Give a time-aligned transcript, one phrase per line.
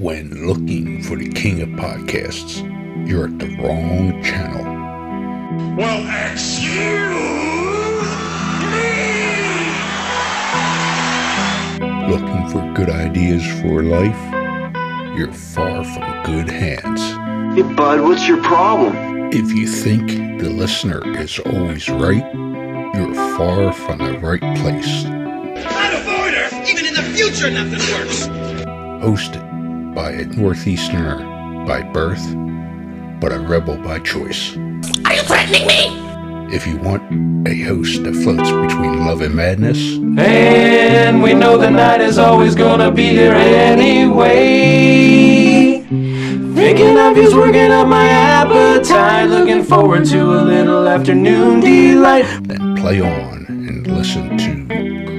[0.00, 2.62] When looking for the king of podcasts,
[3.04, 4.62] you're at the wrong channel.
[5.74, 6.70] Well, excuse
[8.70, 8.94] me!
[12.12, 14.16] Looking for good ideas for life?
[15.18, 17.02] You're far from good hands.
[17.56, 19.32] Hey, bud, what's your problem?
[19.32, 22.24] If you think the listener is always right,
[22.94, 25.06] you're far from the right place.
[25.06, 26.70] I'd avoid her!
[26.70, 28.28] Even in the future, nothing works!
[29.02, 29.47] Hosted
[29.98, 32.24] by a Northeasterner by birth,
[33.20, 34.56] but a rebel by choice.
[35.04, 36.54] Are you threatening me?
[36.54, 37.02] If you want
[37.48, 42.54] a host that floats between love and madness, And we know the night is always
[42.54, 44.30] gonna be here anyway.
[46.54, 49.28] Thinking of you's working up my appetite.
[49.28, 52.24] Looking forward to a little afternoon delight.
[52.42, 54.64] then play on and listen to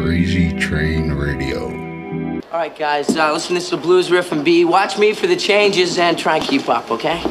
[0.01, 1.78] Crazy Train Radio.
[2.59, 4.65] All right, guys, uh, listen, this is the blues riff and B.
[4.65, 7.21] Watch me for the changes and try and keep up, okay?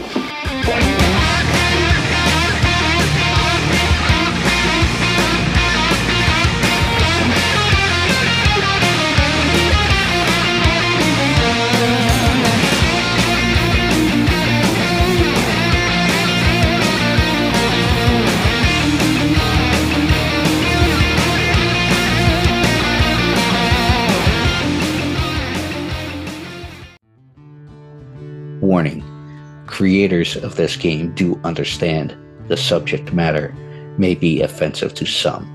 [29.79, 32.17] Creators of this game do understand
[32.49, 33.55] the subject matter
[33.97, 35.47] may be offensive to some,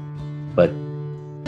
[0.55, 0.71] but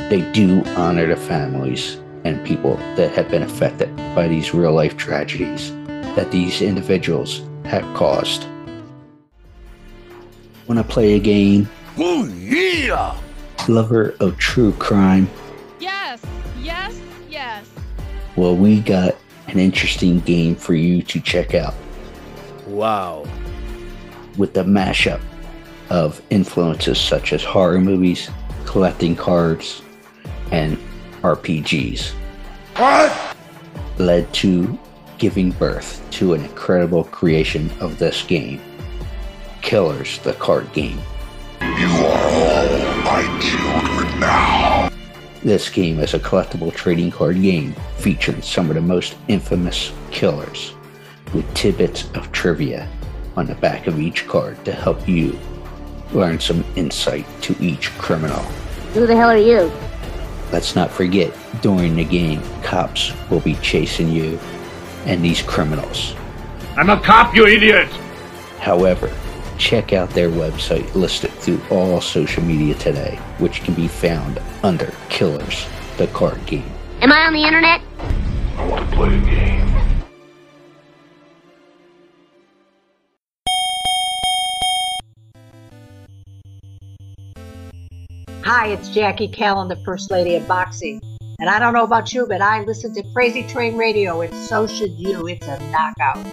[0.09, 4.97] they do honor the families and people that have been affected by these real life
[4.97, 5.71] tragedies
[6.17, 8.45] that these individuals have caused.
[10.67, 11.69] Want to play a game?
[11.97, 13.17] Oh, yeah!
[13.69, 15.29] Lover of true crime?
[15.79, 16.21] Yes,
[16.61, 17.69] yes, yes.
[18.35, 19.15] Well, we got
[19.47, 21.73] an interesting game for you to check out.
[22.67, 23.25] Wow.
[24.37, 25.21] with the mashup
[25.89, 28.29] of influences such as horror movies,
[28.65, 29.81] collecting cards,
[30.51, 30.77] and
[31.21, 32.11] RPGs
[32.75, 33.35] What?
[33.97, 34.77] led to
[35.17, 38.59] giving birth to an incredible creation of this game
[39.61, 40.99] Killers, the card game.
[41.61, 44.89] You are all my children now.
[45.43, 50.74] This game is a collectible trading card game featuring some of the most infamous killers
[51.35, 52.89] with tidbits of trivia
[53.35, 55.37] on the back of each card to help you
[56.13, 58.41] learn some insight to each criminal.
[58.93, 59.69] Who the hell are you?
[60.53, 64.39] Let's not forget, during the game, cops will be chasing you
[65.05, 66.15] and these criminals.
[66.77, 67.89] I'm a cop, you idiot!
[68.59, 69.13] However,
[69.57, 74.93] check out their website listed through all social media today, which can be found under
[75.09, 76.71] Killers, the card game.
[77.01, 77.81] Am I on the internet?
[78.57, 79.84] I want to play a game.
[88.45, 91.01] Hi, it's Jackie Kallen, the First Lady of Boxing.
[91.39, 94.67] And I don't know about you, but I listen to Crazy Train Radio, and so
[94.67, 95.27] should you.
[95.27, 96.23] It's a knockout.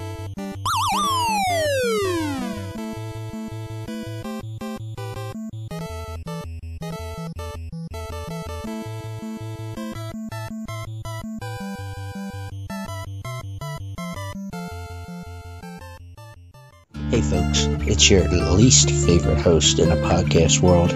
[17.09, 20.91] Hey folks, it's your least favorite host in the podcast world,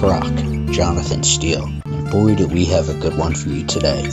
[0.00, 0.32] Croc,
[0.70, 1.70] Jonathan Steele.
[1.84, 4.08] And boy, do we have a good one for you today.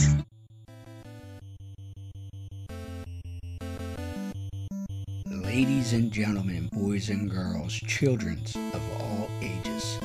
[5.24, 8.38] Ladies and gentlemen, boys and girls, children
[8.74, 9.98] of all ages,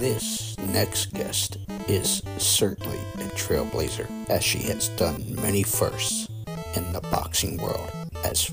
[0.00, 6.26] this next guest is certainly a trailblazer, as she has done many firsts
[6.74, 7.88] in the boxing world.
[8.24, 8.50] As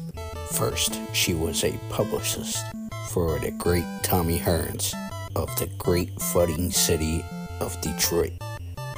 [0.51, 2.63] first, she was a publicist
[3.09, 4.93] for the great Tommy Hearns
[5.35, 7.23] of the great flooding city
[7.59, 8.33] of Detroit,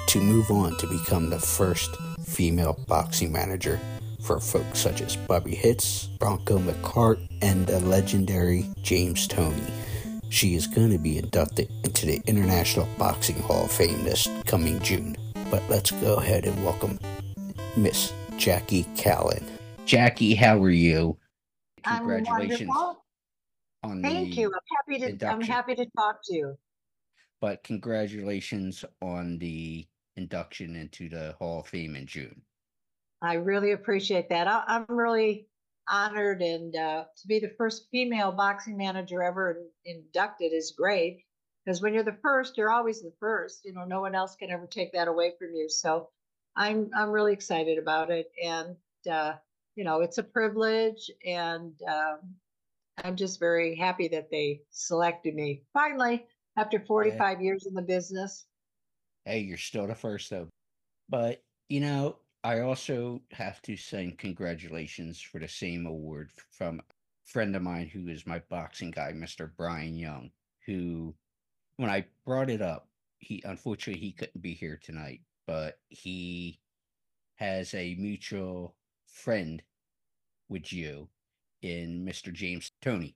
[0.08, 3.80] to move on to become the first female boxing manager
[4.22, 9.72] for folks such as Bobby Hitz, Bronco McKart, and the legendary James Toney.
[10.30, 14.80] She is going to be inducted into the International Boxing Hall of Fame this coming
[14.82, 15.16] June.
[15.50, 17.00] But let's go ahead and welcome
[17.78, 19.44] Miss Jackie Kallen.
[19.86, 21.18] Jackie, how are you?
[21.86, 23.04] I'm Congratulations wonderful.
[23.84, 24.54] On Thank the you.
[24.54, 25.28] I'm happy to.
[25.28, 26.58] I'm happy to talk to you.
[27.42, 32.42] but congratulations on the induction into the Hall of Fame in June.
[33.22, 34.48] I really appreciate that.
[34.48, 35.48] I, I'm really
[35.88, 41.24] honored, and uh, to be the first female boxing manager ever in- inducted is great.
[41.66, 43.66] Because when you're the first, you're always the first.
[43.66, 45.70] You know, no one else can ever take that away from you.
[45.70, 46.10] So,
[46.56, 48.76] I'm I'm really excited about it, and
[49.12, 49.34] uh,
[49.76, 52.20] you know, it's a privilege, and um,
[53.04, 55.62] I'm just very happy that they selected me.
[55.74, 56.26] Finally,
[56.58, 58.48] after 45 years in the business.
[59.26, 60.48] Hey, you're still the first though.
[61.10, 66.84] But you know, I also have to send congratulations for the same award from a
[67.26, 69.52] friend of mine who is my boxing guy, Mr.
[69.56, 70.32] Brian Young,
[70.66, 71.14] who
[71.78, 72.88] when I brought it up,
[73.20, 76.60] he unfortunately he couldn't be here tonight, but he
[77.36, 79.62] has a mutual friend
[80.50, 81.10] with you
[81.62, 82.32] in Mr.
[82.32, 83.16] James Toney.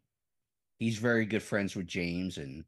[0.80, 2.64] He's very good friends with James and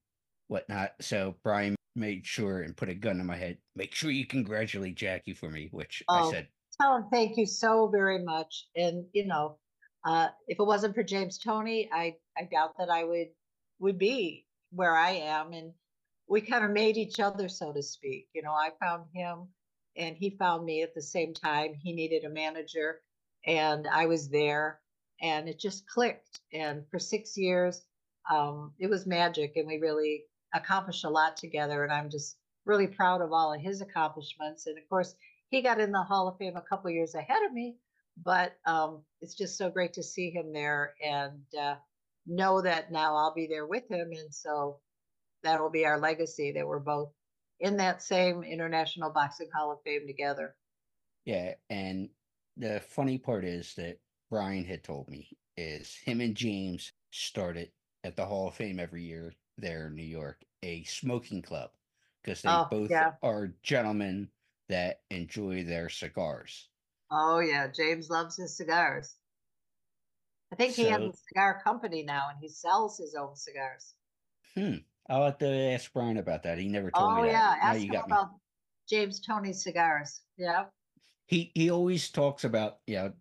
[0.47, 0.91] whatnot.
[1.01, 3.57] So Brian made sure and put a gun in my head.
[3.75, 6.47] Make sure you congratulate Jackie for me, which oh, I said.
[6.81, 8.67] Tell him thank you so very much.
[8.75, 9.57] And you know,
[10.05, 13.27] uh, if it wasn't for James Toney, I I doubt that I would
[13.79, 15.53] would be where I am.
[15.53, 15.73] And
[16.27, 18.27] we kind of made each other, so to speak.
[18.33, 19.47] You know, I found him
[19.95, 21.73] and he found me at the same time.
[21.81, 23.01] He needed a manager
[23.45, 24.79] and I was there
[25.23, 26.41] and it just clicked.
[26.53, 27.81] And for six years,
[28.29, 31.83] um, it was magic and we really accomplished a lot together.
[31.83, 34.67] And I'm just really proud of all of his accomplishments.
[34.67, 35.15] And of course,
[35.49, 37.77] he got in the Hall of Fame a couple years ahead of me,
[38.23, 41.75] but um, it's just so great to see him there and uh,
[42.27, 44.11] know that now I'll be there with him.
[44.11, 44.79] And so
[45.41, 47.11] that'll be our legacy that we're both
[47.59, 50.55] in that same International Boxing Hall of Fame together.
[51.25, 52.09] Yeah, and
[52.57, 53.99] the funny part is that
[54.33, 57.69] Brian had told me is him and James started
[58.03, 61.69] at the Hall of Fame every year there in New York a smoking club
[62.23, 63.11] because they oh, both yeah.
[63.21, 64.27] are gentlemen
[64.69, 66.67] that enjoy their cigars.
[67.11, 69.13] Oh yeah, James loves his cigars.
[70.51, 73.93] I think so, he has a cigar company now and he sells his own cigars.
[74.55, 74.77] Hmm.
[75.07, 76.57] I'll have to ask Brian about that.
[76.57, 77.29] He never told oh, me.
[77.29, 78.37] Oh yeah, ask him about me.
[78.89, 80.21] James Toney cigars.
[80.37, 80.65] Yeah.
[81.27, 83.13] He he always talks about you know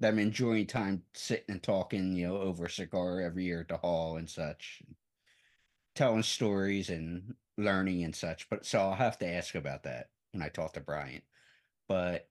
[0.00, 3.76] them enjoying time sitting and talking you know over a cigar every year at the
[3.76, 4.82] hall and such,
[5.94, 8.48] telling stories and learning and such.
[8.48, 11.22] But so I'll have to ask about that when I talk to Brian.
[11.88, 12.28] But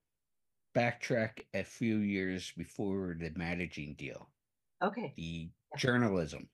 [0.75, 4.29] backtrack a few years before the managing deal.
[4.83, 5.13] Okay.
[5.17, 6.47] The journalism.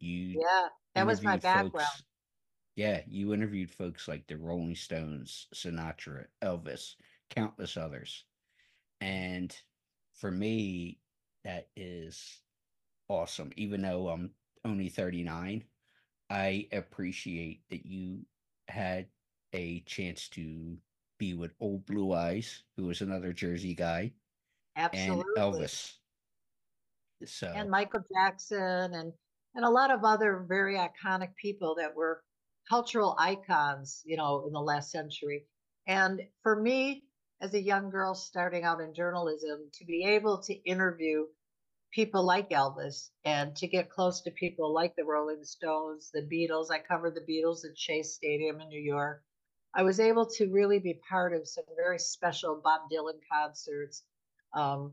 [0.00, 1.72] You yeah that was my background.
[1.72, 2.02] Folks,
[2.76, 6.94] yeah, you interviewed folks like the Rolling Stones, Sinatra, Elvis,
[7.28, 8.24] countless others.
[9.00, 9.56] And
[10.18, 10.98] for me,
[11.44, 12.40] that is
[13.08, 13.52] awesome.
[13.56, 14.30] Even though I'm
[14.64, 15.64] only 39,
[16.30, 18.20] I appreciate that you
[18.68, 19.06] had
[19.52, 20.76] a chance to
[21.18, 24.12] be with Old Blue Eyes, who was another Jersey guy,
[24.76, 25.24] Absolutely.
[25.36, 25.94] and Elvis.
[27.24, 29.12] So and Michael Jackson and
[29.54, 32.22] and a lot of other very iconic people that were
[32.68, 35.46] cultural icons, you know, in the last century.
[35.86, 37.07] And for me,
[37.40, 41.24] as a young girl starting out in journalism, to be able to interview
[41.92, 46.70] people like Elvis and to get close to people like the Rolling Stones, the Beatles.
[46.70, 49.22] I covered the Beatles at Shea Stadium in New York.
[49.74, 54.02] I was able to really be part of some very special Bob Dylan concerts,
[54.54, 54.92] um,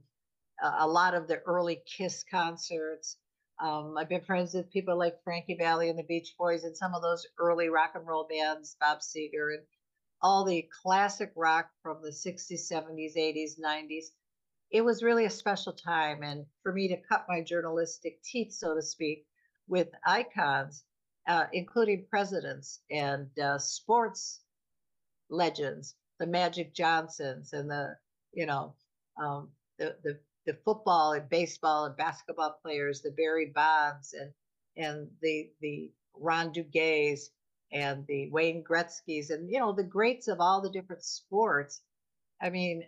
[0.62, 3.18] a lot of the early Kiss concerts.
[3.62, 6.94] Um, I've been friends with people like Frankie Valli and the Beach Boys and some
[6.94, 9.64] of those early rock and roll bands, Bob Seger, and
[10.26, 14.06] all the classic rock from the 60s, 70s, 80s, 90s.
[14.72, 16.24] It was really a special time.
[16.24, 19.28] And for me to cut my journalistic teeth, so to speak,
[19.68, 20.84] with icons,
[21.28, 24.42] uh, including presidents and uh, sports
[25.30, 27.96] legends, the Magic Johnsons and the,
[28.34, 28.74] you know,
[29.22, 34.32] um, the, the the football and baseball and basketball players, the Barry Bonds and
[34.76, 37.30] and the the Ron Duguays
[37.76, 41.82] and the Wayne Gretzky's and you know the greats of all the different sports.
[42.42, 42.84] I mean,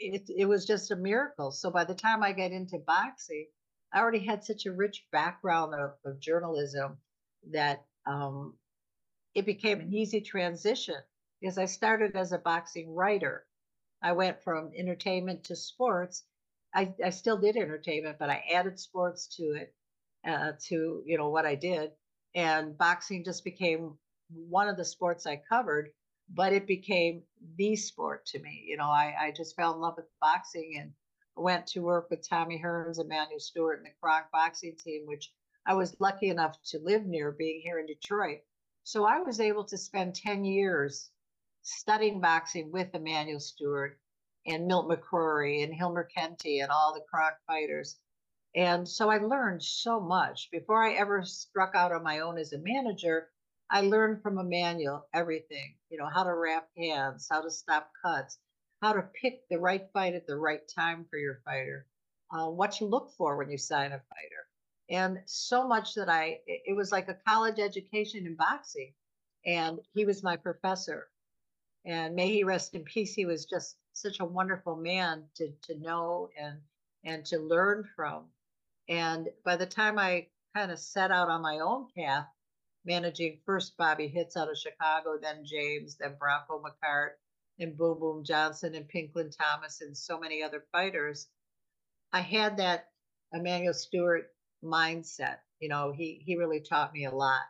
[0.00, 1.52] it it was just a miracle.
[1.52, 3.46] So by the time I got into boxing,
[3.92, 6.98] I already had such a rich background of, of journalism
[7.52, 8.54] that um,
[9.34, 10.96] it became an easy transition
[11.40, 13.46] because I started as a boxing writer.
[14.02, 16.24] I went from entertainment to sports
[16.74, 19.74] I, I still did entertainment, but I added sports to it,
[20.26, 21.92] uh, to you know what I did,
[22.34, 23.98] and boxing just became
[24.34, 25.90] one of the sports I covered.
[26.32, 27.24] But it became
[27.56, 28.64] the sport to me.
[28.66, 30.92] You know, I, I just fell in love with boxing and
[31.36, 35.32] went to work with Tommy Hearns, Emanuel Steward and the Kronk boxing team, which
[35.66, 38.40] I was lucky enough to live near, being here in Detroit.
[38.84, 41.10] So I was able to spend 10 years
[41.62, 43.98] studying boxing with Emanuel Steward
[44.46, 47.98] and Milt McCrory and Hilmer Kenty and all the Kronk fighters.
[48.54, 50.48] And so I learned so much.
[50.50, 53.28] Before I ever struck out on my own as a manager,
[53.70, 58.38] I learned from Emanuel everything, you know, how to wrap hands, how to stop cuts,
[58.82, 61.86] how to pick the right fight at the right time for your fighter.
[62.32, 64.46] uh, what you look for when you sign a fighter.
[64.90, 68.94] And so much that I, it was like a college education in boxing.
[69.46, 71.08] And he was my professor.
[71.86, 73.14] And may he rest in peace.
[73.14, 76.60] He was just such a wonderful man to, to know and,
[77.04, 78.26] and to learn from.
[78.88, 82.26] And by the time I kind of set out on my own path,
[82.84, 87.10] managing first Bobby Hitz out of Chicago, then James, then Bronco McKart,
[87.60, 91.28] and Boom Boom Johnson and Pinklon Thomas and so many other fighters,
[92.12, 92.88] I had that
[93.32, 94.24] Emanuel Steward
[94.64, 95.38] mindset.
[95.60, 97.42] You know, he he really taught me a lot.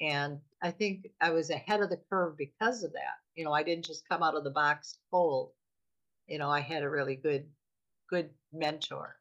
[0.00, 3.16] And I think I was ahead of the curve because of that.
[3.34, 5.52] You know, I didn't just come out of the box cold.
[6.26, 7.46] You know, I had a really good
[8.10, 9.16] good mentor.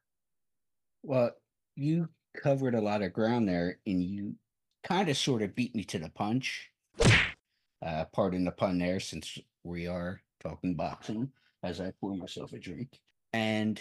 [1.04, 1.32] Well,
[1.76, 4.36] you covered a lot of ground there and you
[4.84, 6.72] kind of sort of beat me to the punch.
[7.86, 11.32] Uh, pardon the pun there, since we are talking boxing
[11.64, 13.00] as I pour myself a drink.
[13.34, 13.80] And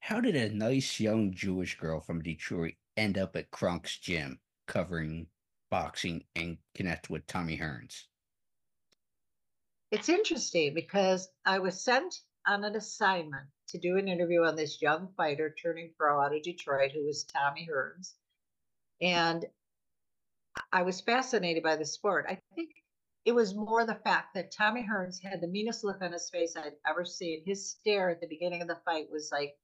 [0.00, 5.26] how did a nice young Jewish girl from Detroit end up at Kronk's gym covering
[5.70, 8.04] boxing and connect with Tommy Hearns?
[9.90, 14.82] It's interesting because I was sent on an assignment to do an interview on this
[14.82, 18.14] young fighter turning pro out of Detroit who was Tommy Hearns.
[19.00, 19.44] And
[20.72, 22.26] I was fascinated by the sport.
[22.28, 22.70] I think
[23.24, 26.56] it was more the fact that Tommy Hearns had the meanest look on his face
[26.56, 27.42] I'd ever seen.
[27.44, 29.54] His stare at the beginning of the fight was like,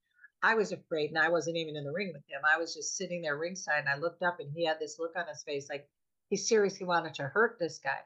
[0.42, 2.40] I was afraid, and I wasn't even in the ring with him.
[2.50, 5.12] I was just sitting there ringside, and I looked up, and he had this look
[5.16, 5.86] on his face like
[6.30, 7.98] he seriously wanted to hurt this guy.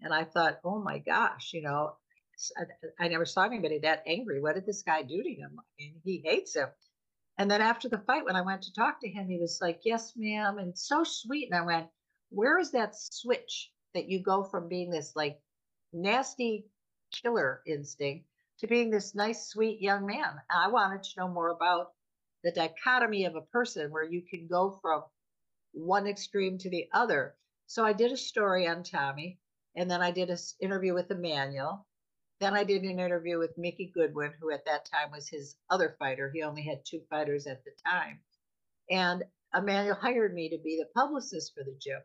[0.00, 1.96] And I thought, oh my gosh, you know,
[2.56, 4.40] I, I never saw anybody that angry.
[4.40, 5.58] What did this guy do to him?
[5.58, 6.68] I mean, he hates him.
[7.36, 9.80] And then after the fight, when I went to talk to him, he was like,
[9.84, 11.50] yes, ma'am, and so sweet.
[11.50, 11.88] And I went,
[12.32, 15.38] where is that switch that you go from being this like
[15.92, 16.66] nasty
[17.12, 18.26] killer instinct
[18.58, 20.40] to being this nice, sweet young man.
[20.50, 21.92] I wanted to know more about
[22.42, 25.02] the dichotomy of a person where you can go from
[25.72, 27.34] one extreme to the other.
[27.66, 29.38] So I did a story on Tommy,
[29.76, 31.86] and then I did an interview with Emanuel.
[32.40, 35.96] Then I did an interview with Mickey Goodwin, who at that time was his other
[35.98, 36.30] fighter.
[36.32, 38.20] He only had two fighters at the time.
[38.90, 39.22] And
[39.54, 42.00] Emanuel hired me to be the publicist for the gym.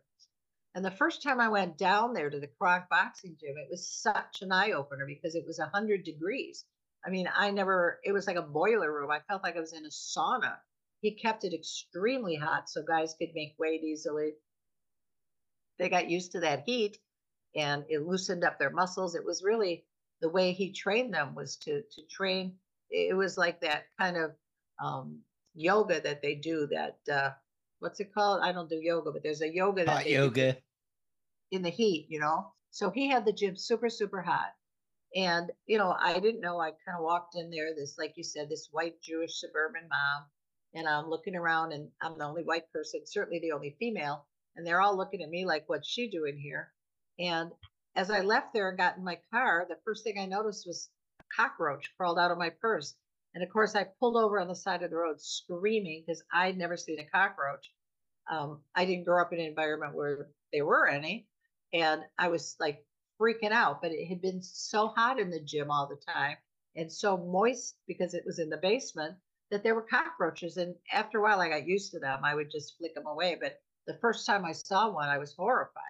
[0.77, 3.89] And the first time I went down there to the Kronk boxing gym, it was
[3.89, 6.65] such an eye opener because it was 100 degrees.
[7.03, 9.09] I mean, I never, it was like a boiler room.
[9.09, 10.53] I felt like I was in a sauna.
[11.01, 14.33] He kept it extremely hot so guys could make weight easily.
[15.79, 16.99] They got used to that heat
[17.55, 19.15] and it loosened up their muscles.
[19.15, 19.83] It was really
[20.21, 22.53] the way he trained them was to, to train.
[22.91, 24.35] It was like that kind of
[24.79, 25.21] um,
[25.55, 27.31] yoga that they do that, uh,
[27.79, 28.41] what's it called?
[28.43, 30.53] I don't do yoga, but there's a yoga that Hot yoga.
[30.53, 30.59] Do
[31.51, 32.51] in the heat, you know.
[32.71, 34.53] So he had the gym super, super hot.
[35.15, 36.59] And, you know, I didn't know.
[36.59, 40.25] I kind of walked in there, this, like you said, this white Jewish suburban mom.
[40.73, 44.27] And I'm looking around and I'm the only white person, certainly the only female.
[44.55, 46.71] And they're all looking at me like, what's she doing here?
[47.19, 47.51] And
[47.95, 50.89] as I left there and got in my car, the first thing I noticed was
[51.19, 52.95] a cockroach crawled out of my purse.
[53.33, 56.57] And of course, I pulled over on the side of the road screaming because I'd
[56.57, 57.71] never seen a cockroach.
[58.29, 61.27] Um, I didn't grow up in an environment where there were any
[61.73, 62.85] and I was like
[63.19, 63.81] freaking out.
[63.81, 66.37] But it had been so hot in the gym all the time
[66.75, 69.15] and so moist because it was in the basement
[69.49, 70.57] that there were cockroaches.
[70.57, 72.19] And after a while, I got used to them.
[72.23, 73.37] I would just flick them away.
[73.39, 75.83] But the first time I saw one, I was horrified.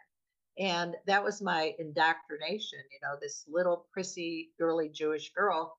[0.60, 5.78] And that was my indoctrination, you know, this little prissy, girly Jewish girl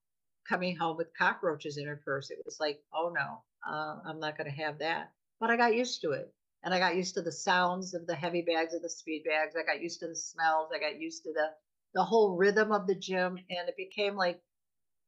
[0.48, 2.30] coming home with cockroaches in her purse.
[2.30, 5.10] It was like, oh no, uh, I'm not going to have that.
[5.40, 8.14] But I got used to it and I got used to the sounds of the
[8.14, 9.54] heavy bags of the speed bags.
[9.56, 10.70] I got used to the smells.
[10.74, 11.50] I got used to the
[11.94, 14.40] the whole rhythm of the gym, and it became like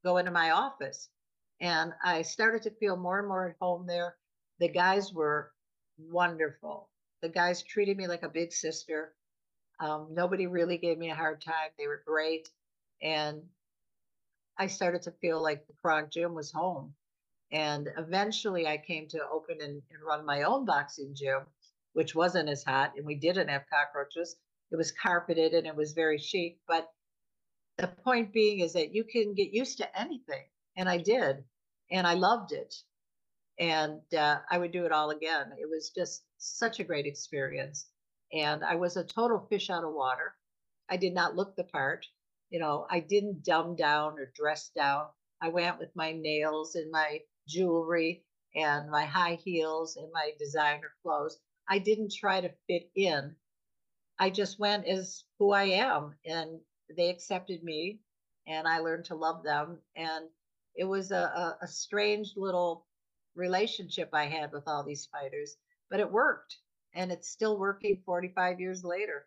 [0.05, 1.09] going to my office.
[1.61, 4.17] And I started to feel more and more at home there.
[4.61, 5.53] The guys were
[5.99, 6.89] wonderful.
[7.21, 9.15] The guys treated me like a big sister.
[9.79, 11.71] Um, nobody really gave me a hard time.
[11.79, 12.49] They were great,
[13.03, 13.43] and
[14.59, 16.95] I started to feel like the Kronk Gym was home.
[17.53, 21.41] And eventually I came to open and, and, run my own boxing gym,
[21.95, 22.93] which wasn't as hot.
[22.97, 24.37] And we didn't have cockroaches.
[24.71, 26.59] It was carpeted and it was very chic.
[26.69, 26.89] But
[27.77, 30.45] the point being is that you can get used to anything.
[30.77, 31.43] And I did.
[31.91, 32.75] And I loved it.
[33.59, 35.53] And uh, I would do it all again.
[35.61, 37.89] It was just such a great experience.
[38.33, 40.35] And I was a total fish out of water.
[40.89, 42.07] I did not look the part.
[42.51, 45.07] You know, I didn't dumb down or dress down.
[45.43, 50.93] I went with my nails and my jewelry and my high heels and my designer
[51.03, 51.39] clothes.
[51.69, 53.35] I didn't try to fit in.
[54.19, 56.61] I just went as who I am, and
[56.97, 58.01] they accepted me,
[58.47, 59.79] and I learned to love them.
[59.97, 60.29] And
[60.75, 62.87] it was a, a, a strange little
[63.35, 65.57] relationship I had with all these fighters,
[65.91, 66.59] but it worked
[66.95, 69.27] and it's still working 45 years later.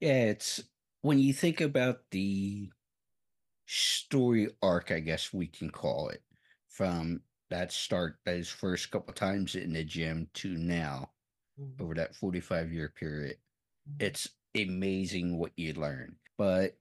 [0.00, 0.62] Yeah, it's
[1.02, 2.70] when you think about the
[3.66, 6.22] story arc, I guess we can call it,
[6.76, 11.10] from that start, those first couple of times in the gym to now,
[11.58, 11.82] mm-hmm.
[11.82, 13.36] over that 45 year period.
[13.88, 14.06] Mm-hmm.
[14.06, 16.16] It's amazing what you learn.
[16.36, 16.76] But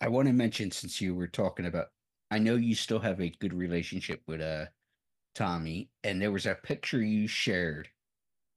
[0.00, 1.86] I want to mention since you were talking about
[2.30, 4.66] I know you still have a good relationship with uh
[5.34, 7.88] Tommy, and there was a picture you shared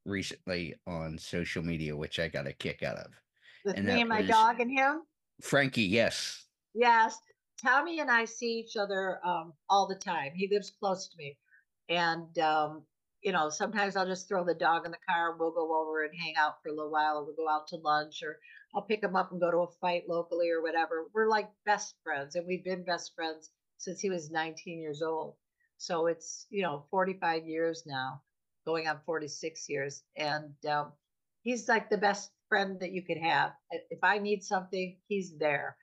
[0.05, 3.11] recently on social media, which I got a kick out of.
[3.63, 5.03] With and me and my dog and him?
[5.41, 6.45] Frankie, yes.
[6.73, 7.17] Yes.
[7.63, 10.33] Tommy and I see each other um, all the time.
[10.35, 11.37] He lives close to me.
[11.89, 12.85] And, um,
[13.21, 16.03] you know, sometimes I'll just throw the dog in the car and we'll go over
[16.03, 18.39] and hang out for a little while, or we'll go out to lunch, or
[18.73, 21.07] I'll pick him up and go to a fight locally or whatever.
[21.13, 25.35] We're like best friends, and we've been best friends since he was 19 years old.
[25.77, 28.21] So it's, you know, 45 years now,
[28.65, 30.03] going on 46 years.
[30.15, 30.93] And um,
[31.41, 33.53] he's like the best friend that you could have.
[33.89, 35.77] If I need something, he's there.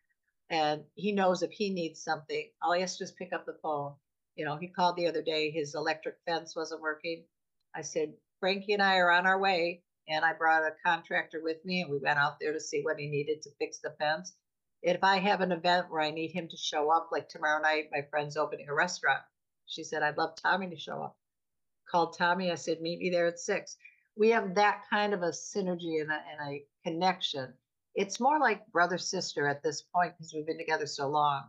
[0.51, 3.59] And he knows if he needs something, all he has to just pick up the
[3.63, 3.95] phone.
[4.35, 7.25] You know, he called the other day, his electric fence wasn't working.
[7.75, 9.83] I said, Frankie and I are on our way.
[10.09, 12.99] And I brought a contractor with me and we went out there to see what
[12.99, 14.33] he needed to fix the fence.
[14.81, 17.91] If I have an event where I need him to show up, like tomorrow night,
[17.93, 19.21] my friend's opening a restaurant.
[19.67, 21.17] She said, I'd love Tommy to show up.
[21.91, 22.51] Called Tommy.
[22.51, 23.77] I said, meet me there at six.
[24.17, 27.53] We have that kind of a synergy and a, and a connection.
[27.95, 31.45] It's more like brother sister at this point because we've been together so long.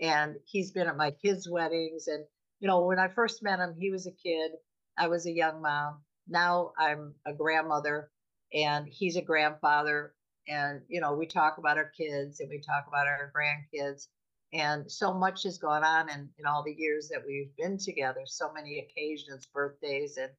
[0.00, 2.08] And he's been at my kids' weddings.
[2.08, 2.24] And,
[2.60, 4.52] you know, when I first met him, he was a kid.
[4.98, 6.00] I was a young mom.
[6.28, 8.10] Now I'm a grandmother
[8.52, 10.14] and he's a grandfather
[10.48, 14.08] and you know we talk about our kids and we talk about our grandkids
[14.52, 18.20] and so much has gone on in, in all the years that we've been together
[18.24, 20.30] so many occasions birthdays and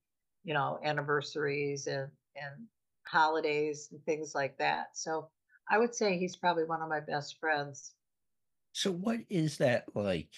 [0.43, 2.67] you know anniversaries and and
[3.05, 5.29] holidays and things like that so
[5.69, 7.93] i would say he's probably one of my best friends
[8.73, 10.29] so what is that like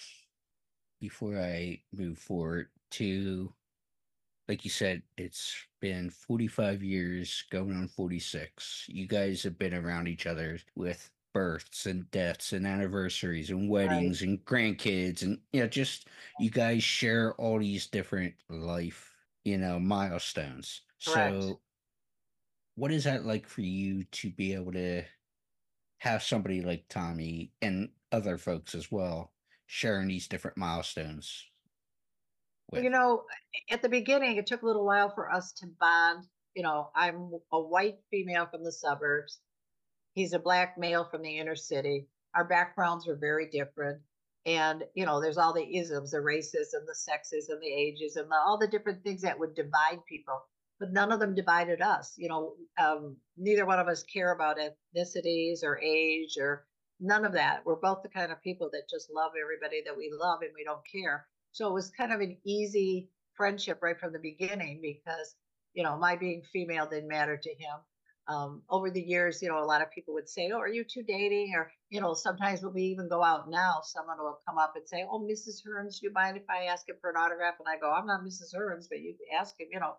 [1.00, 3.52] before i move forward to
[4.48, 8.84] like you said, it's been 45 years going on 46.
[8.88, 14.22] You guys have been around each other with births and deaths and anniversaries and weddings
[14.22, 14.30] right.
[14.30, 16.08] and grandkids and you know just
[16.40, 19.12] you guys share all these different life
[19.44, 21.42] you know milestones Correct.
[21.42, 21.60] so
[22.76, 25.02] what is that like for you to be able to
[25.98, 29.32] have somebody like tommy and other folks as well
[29.66, 31.46] sharing these different milestones
[32.70, 32.82] with?
[32.82, 33.24] You know,
[33.70, 36.26] at the beginning, it took a little while for us to bond.
[36.54, 39.40] You know, I'm a white female from the suburbs.
[40.14, 42.06] He's a black male from the inner city.
[42.34, 44.00] Our backgrounds were very different.
[44.46, 48.36] And, you know, there's all the isms, the racism, the sexism, the ages, and the,
[48.36, 50.40] all the different things that would divide people.
[50.78, 52.14] But none of them divided us.
[52.18, 56.66] You know, um, neither one of us care about ethnicities or age or
[57.00, 57.64] none of that.
[57.64, 60.64] We're both the kind of people that just love everybody that we love and we
[60.64, 61.26] don't care.
[61.52, 65.36] So it was kind of an easy friendship right from the beginning because,
[65.74, 67.76] you know, my being female didn't matter to him.
[68.28, 70.84] Um, over the years, you know, a lot of people would say, Oh, are you
[70.84, 71.52] two dating?
[71.54, 74.86] Or, you know, sometimes when we even go out now, someone will come up and
[74.88, 75.62] say, Oh, Mrs.
[75.64, 77.54] Hearns, do you mind if I ask him for an autograph?
[77.60, 78.52] And I go, I'm not Mrs.
[78.52, 79.94] Hearns, but you ask him, you know.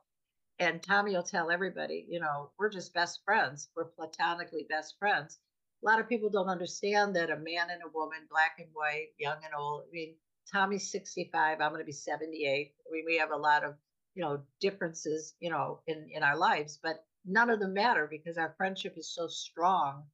[0.59, 3.69] And Tommy will tell everybody, you know, we're just best friends.
[3.75, 5.37] We're platonically best friends.
[5.83, 9.09] A lot of people don't understand that a man and a woman, black and white,
[9.19, 10.15] young and old, I mean,
[10.51, 11.61] Tommy's 65.
[11.61, 12.73] I'm going to be 78.
[12.91, 13.75] We, we have a lot of,
[14.15, 18.37] you know, differences, you know, in, in our lives, but none of them matter because
[18.37, 20.05] our friendship is so strong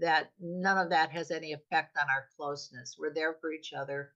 [0.00, 2.96] that none of that has any effect on our closeness.
[2.96, 4.12] We're there for each other.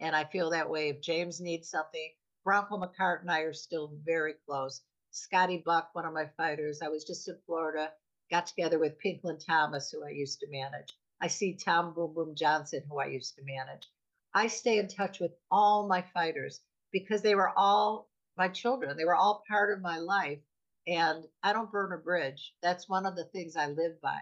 [0.00, 0.88] And I feel that way.
[0.88, 2.10] If James needs something,
[2.44, 4.80] Bronco McKart and I are still very close.
[5.12, 7.90] Scotty Buck, one of my fighters, I was just in Florida,
[8.30, 10.88] got together with Pinklon Thomas, who I used to manage.
[11.20, 13.88] I see Tom Boom Boom Johnson, who I used to manage.
[14.34, 16.60] I stay in touch with all my fighters
[16.92, 18.96] because they were all my children.
[18.96, 20.40] They were all part of my life.
[20.86, 22.54] And I don't burn a bridge.
[22.62, 24.18] That's one of the things I live by.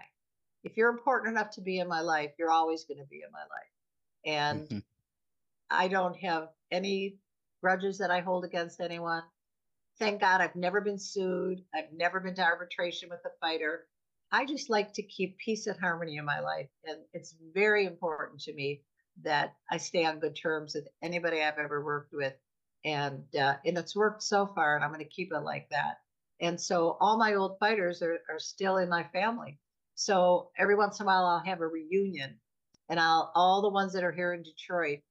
[0.63, 3.31] If you're important enough to be in my life, you're always going to be in
[3.31, 3.71] my life.
[4.25, 4.79] And mm-hmm.
[5.71, 7.17] I don't have any
[7.61, 9.23] grudges that I hold against anyone.
[10.01, 11.61] Thank God I've never been sued.
[11.75, 13.85] I've never been to arbitration with a fighter.
[14.31, 16.69] I just like to keep peace and harmony in my life.
[16.85, 18.81] And it's very important to me
[19.21, 22.33] that I stay on good terms with anybody I've ever worked with.
[22.83, 25.97] And uh, and it's worked so far, and I'm going to keep it like that.
[26.39, 29.59] And so all my old fighters are, are still in my family.
[29.93, 32.39] So every once in a while I'll have a reunion,
[32.89, 35.01] and I'll all the ones that are here in Detroit,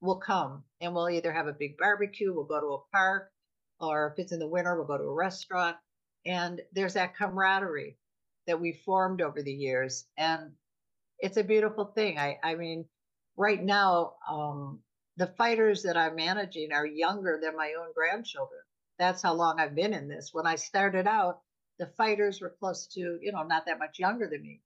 [0.00, 3.31] will come and we'll either have a big barbecue, we'll go to a park,
[3.82, 5.76] or if it's in the winter, we'll go to a restaurant.
[6.24, 7.96] And there's that camaraderie
[8.46, 10.06] that we formed over the years.
[10.16, 10.52] And
[11.18, 12.18] it's a beautiful thing.
[12.18, 12.84] I, I mean,
[13.36, 14.80] right now, um,
[15.16, 18.60] the fighters that I'm managing are younger than my own grandchildren.
[18.98, 20.30] That's how long I've been in this.
[20.32, 21.40] When I started out,
[21.78, 24.60] the fighters were close to, you know, not that much younger than me.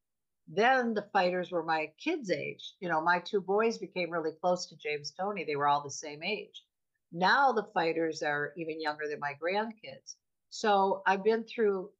[0.49, 2.75] Then the fighters were my kids' age.
[2.81, 5.45] You know, my two boys became really close to James Toney.
[5.45, 6.63] They were all the same age.
[7.19, 10.17] Now the fighters are even younger than my grandkids.
[10.51, 11.91] So I've been through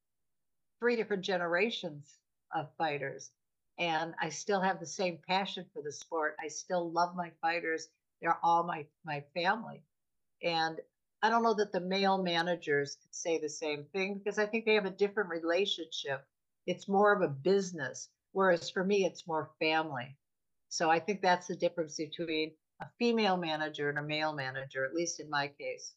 [0.79, 2.19] three different generations
[2.55, 3.31] of fighters
[3.79, 6.37] and I still have the same passion for the sport.
[6.39, 7.89] I still love my fighters.
[8.21, 9.83] They're all my my family.
[10.43, 10.81] And
[11.23, 14.67] I don't know that the male managers could say the same thing because I think
[14.67, 16.27] they have a different relationship.
[16.67, 20.17] It's more of a business, whereas for me, it's more family.
[20.69, 24.95] So I think that's the difference between a female manager and a male manager, at
[24.95, 25.95] least in my case.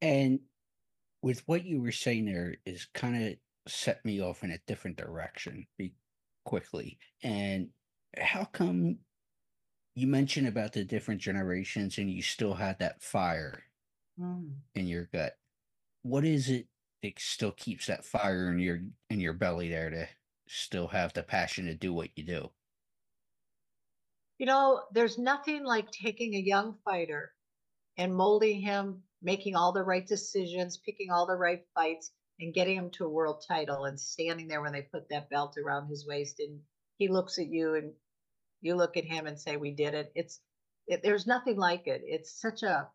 [0.00, 0.40] And
[1.22, 3.34] with what you were saying there is kind of
[3.68, 5.94] set me off in a different direction be
[6.44, 6.98] quickly.
[7.22, 7.68] And
[8.18, 8.98] how come
[9.94, 13.62] you mentioned about the different generations and you still had that fire
[14.20, 14.50] mm.
[14.74, 15.34] in your gut?
[16.02, 16.66] What is it
[17.02, 20.08] that still keeps that fire in your in your belly there to
[20.48, 22.50] still have the passion to do what you do?
[24.42, 27.32] You know, there's nothing like taking a young fighter
[27.96, 32.76] and molding him, making all the right decisions, picking all the right fights, and getting
[32.76, 36.08] him to a world title and standing there when they put that belt around his
[36.08, 36.58] waist and
[36.98, 37.92] he looks at you and
[38.62, 40.10] you look at him and say we did it.
[40.16, 40.40] It's
[40.88, 42.02] it, there's nothing like it.
[42.04, 42.88] It's such a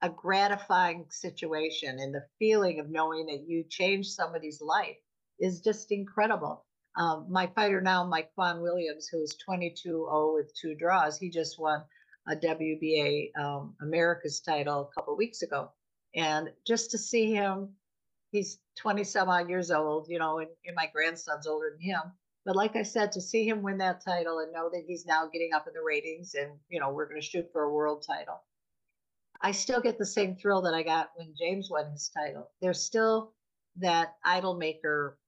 [0.00, 4.98] a gratifying situation and the feeling of knowing that you changed somebody's life
[5.40, 6.64] is just incredible
[6.96, 11.82] um, my fighter now mike Quan williams who's 22-0 with two draws he just won
[12.28, 15.70] a wba um, america's title a couple weeks ago
[16.14, 17.70] and just to see him
[18.30, 22.00] he's 20 some odd years old, you know, and, and, my grandson's older than him.
[22.44, 25.28] But like I said, to see him win that title and know that he's now
[25.32, 28.04] getting up in the ratings and, you know, we're going to shoot for a world
[28.06, 28.40] title.
[29.40, 32.50] I still get the same thrill that I got when James won his title.
[32.60, 33.34] There's still
[33.76, 35.18] that idol maker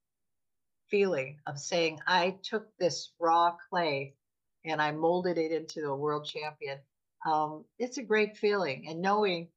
[0.90, 4.14] feeling of saying, I took this raw clay
[4.64, 6.78] and I molded it into a world champion.
[7.26, 8.86] Um, it's a great feeling.
[8.88, 9.48] And knowing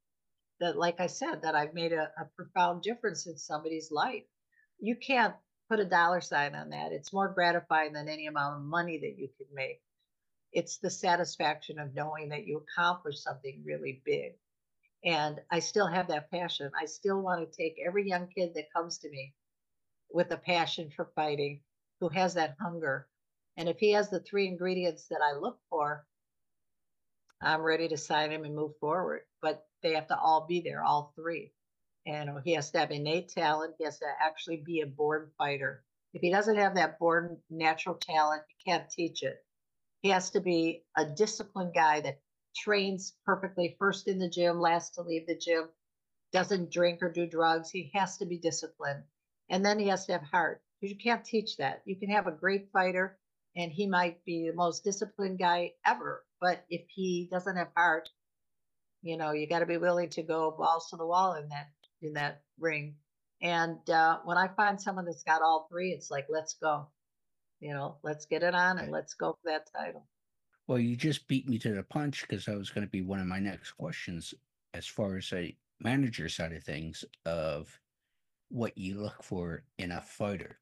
[0.60, 4.24] that, like I said, that I've made a, a profound difference in somebody's life.
[4.80, 5.36] You can't
[5.70, 6.92] put a dollar sign on that.
[6.92, 9.82] It's more gratifying than any amount of money that you could make.
[10.52, 14.34] It's the satisfaction of knowing that you accomplished something really big.
[15.04, 16.72] And I still have that passion.
[16.80, 19.34] I still want to take every young kid that comes to me
[20.14, 21.60] with a passion for fighting,
[22.00, 23.08] who has that hunger.
[23.58, 26.06] And if he has the three ingredients that I look for,
[27.42, 29.22] I'm ready to sign him and move forward.
[29.42, 31.52] But they have to all be there, all three.
[32.06, 33.76] And he has to have innate talent.
[33.78, 35.84] He has to actually be a born fighter.
[36.14, 39.44] If he doesn't have that born natural talent, you can't teach it.
[40.02, 42.20] He has to be a disciplined guy that
[42.56, 45.70] trains perfectly, first in the gym, last to leave the gym,
[46.32, 47.72] doesn't drink or do drugs.
[47.72, 49.04] He has to be disciplined.
[49.50, 51.82] And then he has to have heart because you can't teach that.
[51.86, 53.18] You can have a great fighter
[53.56, 56.26] and he might be the most disciplined guy ever.
[56.42, 58.10] But if he doesn't have heart,
[59.02, 61.68] you know, you got to be willing to go balls to the wall in that
[62.02, 62.96] in that ring.
[63.42, 66.88] And uh, when I find someone that's got all three, it's like, let's go.
[67.60, 70.06] You know, let's get it on and let's go for that title.
[70.68, 73.20] Well, you just beat me to the punch because that was going to be one
[73.20, 74.34] of my next questions
[74.74, 77.80] as far as a manager side of things of
[78.54, 80.60] what you look for in a fighter.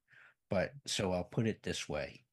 [0.50, 2.24] But so I'll put it this way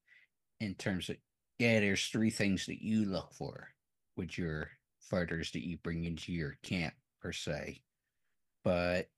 [0.61, 1.17] in terms of,
[1.59, 3.67] yeah, there's three things that you look for
[4.15, 4.69] with your
[5.01, 7.81] fighters that you bring into your camp per se.
[8.63, 9.09] But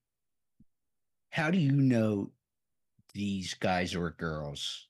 [1.30, 2.32] how do you know
[3.14, 4.88] these guys or girls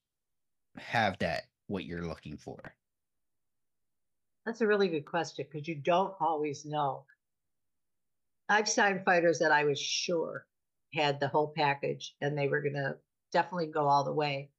[0.78, 2.74] have that what you're looking for?
[4.46, 7.04] That's a really good question because you don't always know.
[8.48, 10.46] I've signed fighters that I was sure
[10.94, 12.96] had the whole package and they were going to
[13.32, 14.50] definitely go all the way.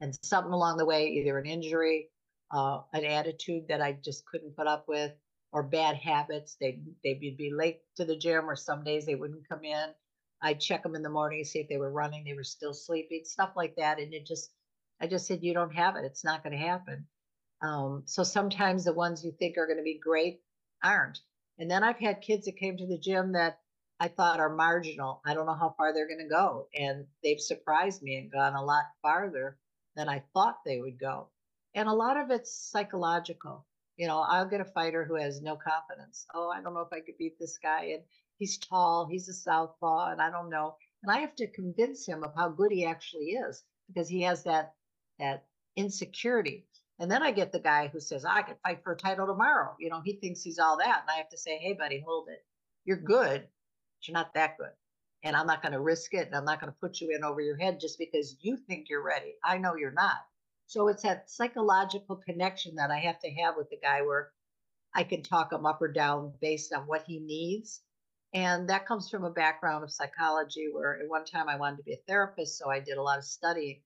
[0.00, 2.08] And something along the way, either an injury,
[2.50, 5.12] uh, an attitude that I just couldn't put up with,
[5.52, 6.56] or bad habits.
[6.60, 9.90] They they'd be late to the gym, or some days they wouldn't come in.
[10.42, 13.22] I'd check them in the morning, see if they were running, they were still sleeping,
[13.24, 14.00] stuff like that.
[14.00, 14.50] And it just,
[15.00, 16.04] I just said, you don't have it.
[16.04, 17.06] It's not going to happen.
[17.62, 20.40] Um, so sometimes the ones you think are going to be great
[20.82, 21.20] aren't.
[21.58, 23.60] And then I've had kids that came to the gym that
[24.02, 25.22] I thought are marginal.
[25.26, 26.68] I don't know how far they're going to go.
[26.76, 29.58] And they've surprised me and gone a lot farther
[29.96, 31.30] than I thought they would go.
[31.74, 33.66] And a lot of it's psychological
[33.98, 36.26] You know, I'll get a fighter who has no confidence.
[36.34, 37.86] Oh, I don't know if I could beat this guy.
[37.94, 38.04] And
[38.38, 40.76] he's tall, he's a southpaw, and I don't know.
[41.04, 44.44] And I have to convince him of how good he actually is because he has
[44.44, 44.74] that
[45.20, 46.66] that insecurity.
[47.00, 49.76] And then I get the guy who says, I could fight for a title tomorrow.
[49.80, 51.02] You know, he thinks he's all that.
[51.02, 52.44] And I have to say, hey, buddy, hold it.
[52.84, 53.48] You're good,
[54.06, 54.70] you're not that good.
[55.24, 56.26] And I'm not going to risk it.
[56.26, 58.88] And I'm not going to put you in over your head just because you think
[58.88, 59.34] you're ready.
[59.44, 60.16] I know you're not.
[60.66, 64.30] So it's that psychological connection that I have to have with the guy where
[64.94, 67.82] I can talk him up or down based on what he needs.
[68.34, 71.82] And that comes from a background of psychology where at one time I wanted to
[71.82, 72.58] be a therapist.
[72.58, 73.80] So I did a lot of studying.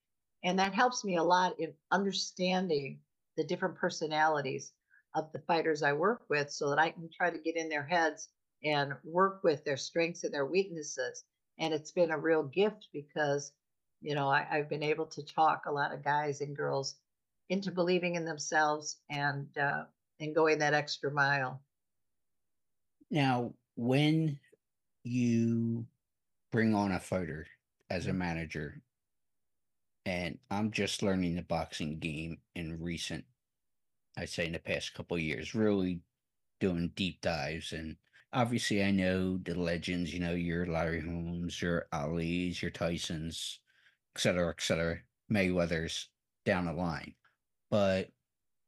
[0.44, 3.00] And that helps me a lot in understanding
[3.37, 4.72] the different personalities
[5.14, 7.85] of the fighters I work with so that I can try to get in their
[7.85, 8.29] heads
[8.66, 11.24] and work with their strengths and their weaknesses.
[11.59, 13.52] And it's been a real gift because,
[14.02, 16.96] you know, I, have been able to talk a lot of guys and girls
[17.48, 19.85] into believing in themselves and uh,
[20.20, 21.62] and going that extra mile.
[23.11, 24.38] Now, when
[25.05, 25.87] you
[26.50, 27.46] bring on a fighter
[27.88, 28.83] as a manager,
[30.05, 33.24] and I'm just learning the boxing game in recent,
[34.18, 36.00] I'd say in the past couple years, really
[36.59, 37.72] doing deep dives.
[37.72, 37.96] And
[38.32, 43.60] obviously, I know the legends, you know, your Larry Holmes, your Ali's, your Tyson's,
[44.14, 44.98] et cetera, et cetera,
[45.30, 46.08] Mayweather's
[46.44, 47.14] down the line.
[47.70, 48.10] But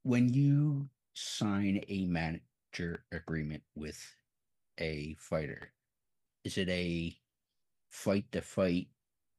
[0.02, 4.02] when you sign a manager agreement with
[4.78, 5.72] a fighter,
[6.44, 7.16] is it a
[7.90, 8.88] fight to fight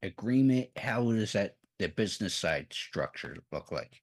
[0.02, 0.70] agreement?
[0.76, 4.02] How does that the business side structure look like?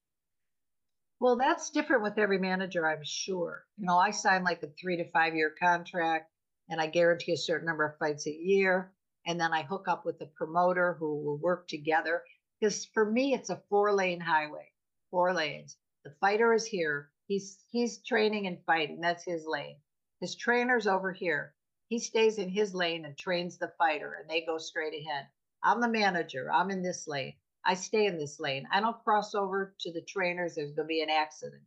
[1.19, 3.65] Well, that's different with every manager, I'm sure.
[3.77, 6.32] You know, I sign like a three to five year contract
[6.69, 8.91] and I guarantee a certain number of fights a year.
[9.25, 12.23] And then I hook up with the promoter who will work together.
[12.60, 14.71] Because for me, it's a four lane highway,
[15.12, 15.77] four lanes.
[16.03, 17.10] The fighter is here.
[17.27, 19.01] He's he's training and fighting.
[19.01, 19.77] That's his lane.
[20.21, 21.53] His trainer's over here.
[21.89, 25.27] He stays in his lane and trains the fighter, and they go straight ahead.
[25.63, 26.51] I'm the manager.
[26.51, 27.36] I'm in this lane.
[27.69, 28.65] I stay in this lane.
[28.71, 30.56] I don't cross over to the trainers.
[30.56, 31.63] There's going to be an accident.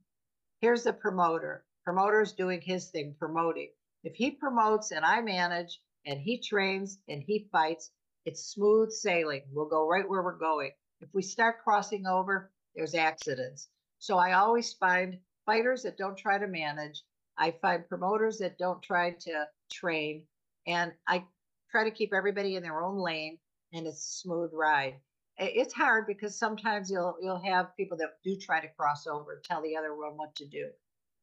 [0.62, 1.62] Here's the promoter.
[1.84, 3.68] Promoter's doing his thing, promoting.
[4.02, 7.90] If he promotes and I manage and he trains and he fights,
[8.24, 9.42] it's smooth sailing.
[9.52, 10.70] We'll go right where we're going.
[11.02, 13.68] If we start crossing over, there's accidents.
[13.98, 17.02] So I always find fighters that don't try to manage.
[17.36, 20.22] I find promoters that don't try to train.
[20.66, 21.24] And I
[21.70, 23.38] try to keep everybody in their own lane
[23.74, 24.94] and it's a smooth ride
[25.40, 29.62] it's hard because sometimes you'll you'll have people that do try to cross over tell
[29.62, 30.68] the other one what to do.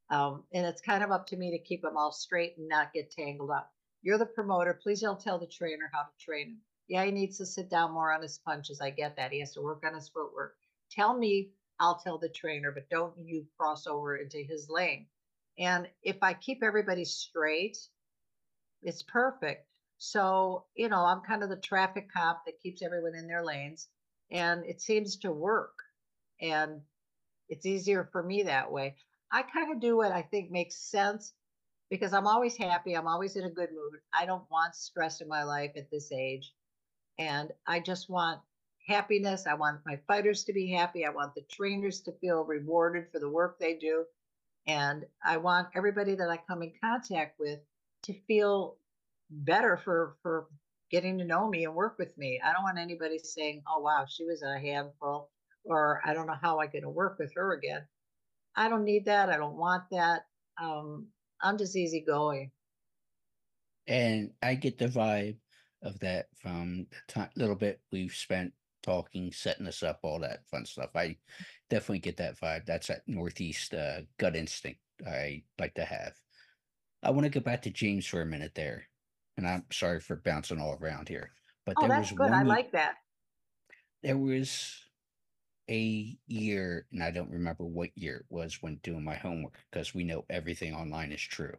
[0.09, 2.93] Um, and it's kind of up to me to keep them all straight and not
[2.93, 3.71] get tangled up.
[4.01, 4.73] You're the promoter.
[4.73, 6.57] Please don't tell the trainer how to train him.
[6.87, 8.81] Yeah he needs to sit down more on his punches.
[8.81, 9.31] I get that.
[9.31, 10.55] He has to work on his footwork.
[10.91, 15.05] Tell me i'll tell the trainer but don't you cross over into his lane.
[15.59, 17.77] And if i keep everybody straight
[18.81, 19.67] it's perfect.
[19.99, 23.89] So you know i'm kind of the traffic cop that keeps everyone in their lanes
[24.31, 25.73] and it seems to work
[26.41, 26.81] and
[27.49, 28.95] it's easier for me that way.
[29.31, 31.33] I kind of do what i think makes sense
[31.89, 35.27] because i'm always happy i'm always in a good mood i don't want stress in
[35.27, 36.53] my life at this age
[37.19, 38.39] and i just want
[38.87, 43.05] happiness i want my fighters to be happy i want the trainers to feel rewarded
[43.11, 44.05] for the work they do
[44.67, 47.59] and i want everybody that i come in contact with
[48.03, 48.77] to feel
[49.29, 50.47] better for for
[50.89, 52.39] getting to know me and work with me.
[52.43, 55.29] I don't want anybody saying, oh, wow, she was a handful,
[55.63, 57.81] or I don't know how I'm going to work with her again.
[58.55, 59.29] I don't need that.
[59.29, 60.25] I don't want that.
[60.61, 61.07] Um,
[61.41, 62.51] I'm just easygoing.
[63.87, 65.37] And I get the vibe
[65.83, 70.47] of that from the time, little bit we've spent talking, setting us up, all that
[70.49, 70.89] fun stuff.
[70.95, 71.17] I
[71.69, 72.65] definitely get that vibe.
[72.65, 76.13] That's that Northeast uh, gut instinct I like to have.
[77.03, 78.87] I want to go back to James for a minute there
[79.37, 81.31] and I'm sorry for bouncing all around here,
[81.65, 82.31] but oh, there was good.
[82.31, 82.33] one.
[82.33, 82.95] I like that.
[84.03, 84.73] There was
[85.69, 89.93] a year, and I don't remember what year it was when doing my homework because
[89.93, 91.55] we know everything online is true.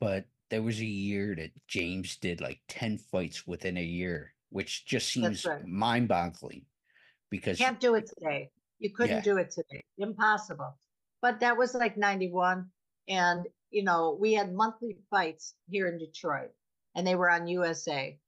[0.00, 4.86] But there was a year that James did like 10 fights within a year, which
[4.86, 5.66] just seems right.
[5.66, 6.64] mind boggling
[7.30, 8.50] because you can't do it today.
[8.78, 9.22] You couldn't yeah.
[9.22, 9.84] do it today.
[9.98, 10.76] Impossible.
[11.22, 12.66] But that was like 91.
[13.08, 16.50] And, you know, we had monthly fights here in Detroit
[16.94, 18.18] and they were on USA.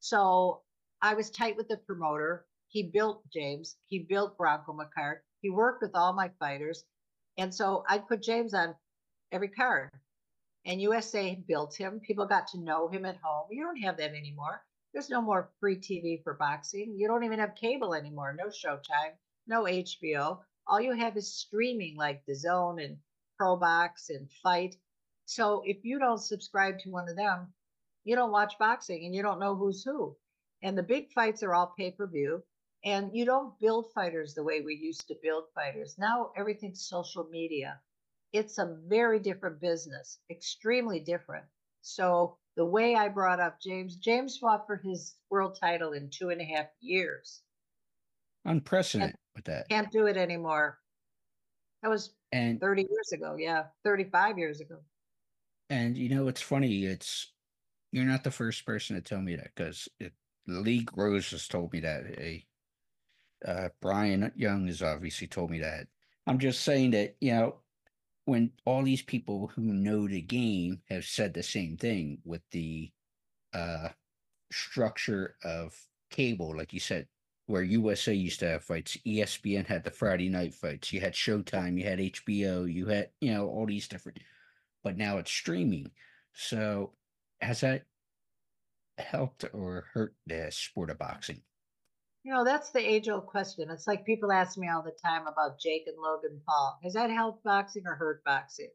[0.00, 0.62] So
[1.02, 2.46] I was tight with the promoter.
[2.68, 6.84] He built James, he built Bronco McKart, he worked with all my fighters.
[7.38, 8.74] And so I'd put James on
[9.32, 9.90] every card.
[10.66, 12.00] And USA built him.
[12.00, 13.46] People got to know him at home.
[13.50, 14.62] You don't have that anymore.
[14.92, 16.94] There's no more free TV for boxing.
[16.98, 18.34] You don't even have cable anymore.
[18.36, 19.14] No Showtime,
[19.46, 20.40] no HBO.
[20.66, 22.98] All you have is streaming like DAZN and
[23.38, 24.76] Pro Box and Fight.
[25.24, 27.54] So if you don't subscribe to one of them,
[28.04, 30.16] you don't watch boxing and you don't know who's who.
[30.62, 32.42] And the big fights are all pay per view.
[32.84, 35.96] And you don't build fighters the way we used to build fighters.
[35.98, 37.78] Now everything's social media.
[38.32, 41.44] It's a very different business, extremely different.
[41.82, 46.30] So the way I brought up James, James fought for his world title in two
[46.30, 47.42] and a half years.
[48.44, 49.68] Unprecedented with that.
[49.68, 50.78] Can't do it anymore.
[51.82, 53.36] That was and 30 years ago.
[53.38, 54.78] Yeah, 35 years ago.
[55.68, 56.84] And you know, it's funny.
[56.84, 57.32] It's
[57.92, 59.88] you're not the first person to tell me that because
[60.46, 62.04] Lee Rose has told me that.
[62.18, 62.44] A
[63.46, 65.86] uh, Brian Young has obviously told me that.
[66.26, 67.56] I'm just saying that you know
[68.24, 72.90] when all these people who know the game have said the same thing with the
[73.52, 73.88] uh,
[74.52, 75.74] structure of
[76.10, 77.06] cable, like you said,
[77.46, 81.76] where USA used to have fights, ESPN had the Friday night fights, you had Showtime,
[81.76, 84.18] you had HBO, you had, you know, all these different,
[84.84, 85.90] but now it's streaming.
[86.32, 86.92] So
[87.40, 87.82] has that
[88.98, 91.42] helped or hurt the sport of boxing?
[92.22, 93.70] You know, that's the age old question.
[93.70, 96.78] It's like people ask me all the time about Jake and Logan Paul.
[96.84, 98.68] Has that helped boxing or hurt boxing?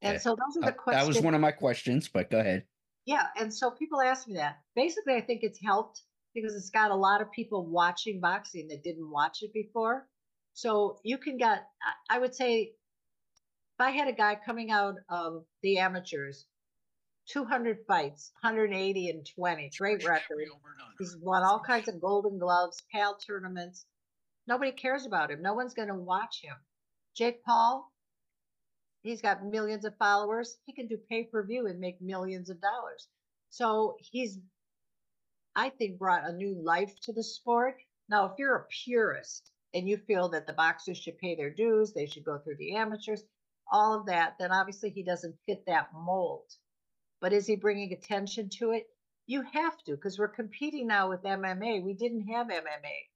[0.00, 0.18] And yeah.
[0.18, 1.06] so those are the uh, questions.
[1.06, 2.64] That was one of my questions, but go ahead.
[3.04, 3.26] Yeah.
[3.38, 4.60] And so people ask me that.
[4.74, 6.02] Basically, I think it's helped
[6.34, 10.08] because it's got a lot of people watching boxing that didn't watch it before.
[10.54, 11.66] So you can get,
[12.08, 12.72] I would say,
[13.78, 16.46] if I had a guy coming out of the amateurs
[17.28, 19.70] 200 fights, 180 and 20.
[19.78, 20.48] Great record.
[20.98, 23.86] He's won all kinds of golden gloves, PAL tournaments.
[24.46, 25.40] Nobody cares about him.
[25.40, 26.54] No one's going to watch him.
[27.16, 27.90] Jake Paul,
[29.02, 30.58] he's got millions of followers.
[30.66, 33.08] He can do pay per view and make millions of dollars.
[33.50, 34.38] So he's,
[35.56, 37.76] I think, brought a new life to the sport.
[38.08, 41.92] Now, if you're a purist and you feel that the boxers should pay their dues,
[41.92, 43.22] they should go through the amateurs,
[43.70, 46.44] all of that, then obviously he doesn't fit that mold.
[47.24, 48.86] But is he bringing attention to it?
[49.24, 51.82] You have to, because we're competing now with MMA.
[51.82, 53.08] We didn't have MMA,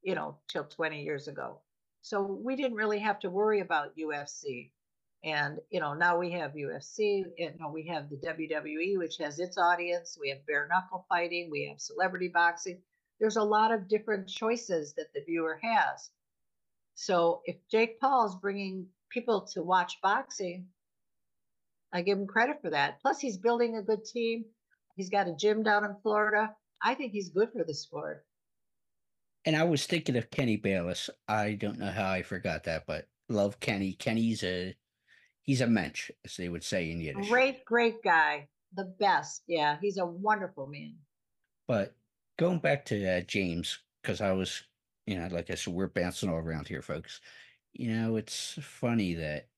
[0.00, 1.60] you know, till 20 years ago.
[2.00, 4.70] So we didn't really have to worry about UFC.
[5.24, 9.38] And, you know, now we have UFC, you know, we have the WWE, which has
[9.38, 10.16] its audience.
[10.18, 11.50] We have bare knuckle fighting.
[11.50, 12.80] We have celebrity boxing.
[13.20, 16.08] There's a lot of different choices that the viewer has.
[16.94, 20.68] So if Jake Paul is bringing people to watch boxing,
[21.94, 23.00] I give him credit for that.
[23.00, 24.44] Plus, he's building a good team.
[24.96, 26.50] He's got a gym down in Florida.
[26.82, 28.26] I think he's good for the sport.
[29.44, 31.08] And I was thinking of Kenny Bayless.
[31.28, 33.92] I don't know how I forgot that, but love Kenny.
[33.92, 34.74] Kenny's a
[35.42, 37.28] he's a mensch, as they would say in Yiddish.
[37.28, 38.48] Great, great guy.
[38.74, 39.42] The best.
[39.46, 40.96] Yeah, he's a wonderful man.
[41.68, 41.94] But
[42.38, 44.64] going back to uh, James, because I was,
[45.06, 47.20] you know, like I said, we're bouncing all around here, folks.
[47.72, 49.48] You know, it's funny that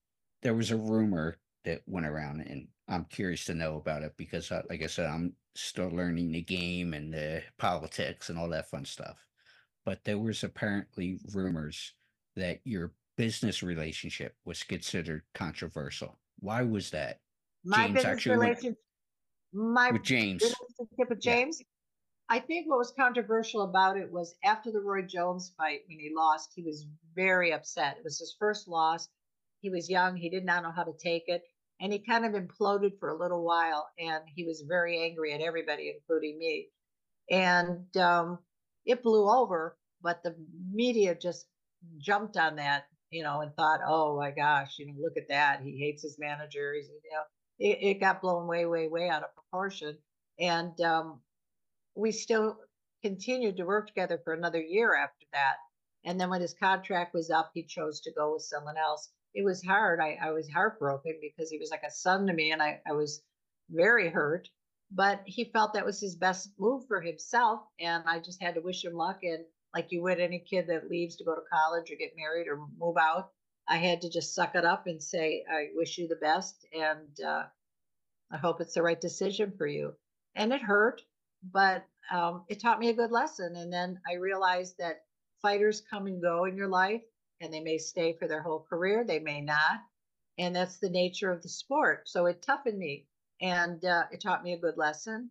[0.43, 1.37] there was a rumor
[1.67, 5.05] that went around, and I'm curious to know about it because, I, like I said,
[5.05, 9.17] I'm still learning the game and the politics and all that fun stuff.
[9.85, 11.93] But there was apparently rumors
[12.37, 16.17] that your business relationship was considered controversial.
[16.39, 17.19] Why was that?
[17.65, 18.77] My James business relationship,
[19.51, 21.59] my with James relationship with James.
[21.59, 22.37] Yeah.
[22.37, 26.13] I think what was controversial about it was after the Roy Jones fight when he
[26.15, 27.97] lost, he was very upset.
[27.97, 29.09] It was his first loss.
[29.59, 30.15] He was young.
[30.15, 31.43] He did not know how to take it
[31.79, 35.41] and he kind of imploded for a little while and he was very angry at
[35.41, 36.67] everybody including me.
[37.29, 38.39] And um,
[38.85, 40.35] it blew over but the
[40.71, 41.47] media just
[41.99, 45.61] jumped on that you know and thought oh my gosh you know look at that.
[45.63, 46.73] He hates his manager.
[46.75, 47.23] He's, you know
[47.59, 49.97] it, it got blown way way way out of proportion.
[50.39, 51.21] And um,
[51.95, 52.57] we still
[53.03, 55.55] continued to work together for another year after that.
[56.05, 59.43] And then when his contract was up he chose to go with someone else it
[59.43, 59.99] was hard.
[59.99, 62.93] I, I was heartbroken because he was like a son to me and I, I
[62.93, 63.21] was
[63.69, 64.49] very hurt.
[64.89, 67.59] But he felt that was his best move for himself.
[67.79, 69.19] And I just had to wish him luck.
[69.23, 72.47] And like you would any kid that leaves to go to college or get married
[72.47, 73.31] or move out,
[73.67, 76.65] I had to just suck it up and say, I wish you the best.
[76.73, 77.43] And uh,
[78.31, 79.93] I hope it's the right decision for you.
[80.35, 81.01] And it hurt,
[81.43, 83.55] but um, it taught me a good lesson.
[83.57, 85.01] And then I realized that
[85.41, 87.01] fighters come and go in your life
[87.41, 89.81] and they may stay for their whole career, they may not.
[90.37, 92.07] And that's the nature of the sport.
[92.07, 93.07] So it toughened me
[93.41, 95.29] and uh, it taught me a good lesson.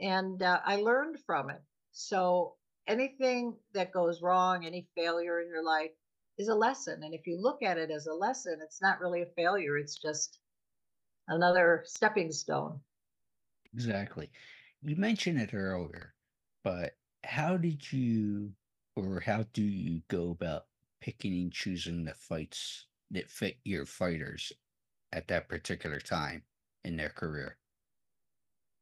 [0.00, 1.62] And uh, I learned from it.
[1.92, 2.56] So
[2.86, 5.92] anything that goes wrong, any failure in your life
[6.38, 7.02] is a lesson.
[7.02, 9.98] And if you look at it as a lesson, it's not really a failure, it's
[9.98, 10.38] just
[11.28, 12.80] another stepping stone.
[13.72, 14.30] Exactly.
[14.82, 16.14] You mentioned it earlier,
[16.64, 18.52] but how did you
[18.96, 20.66] or how do you go about
[21.00, 24.52] picking and choosing the fights that fit your fighters
[25.12, 26.42] at that particular time
[26.84, 27.56] in their career?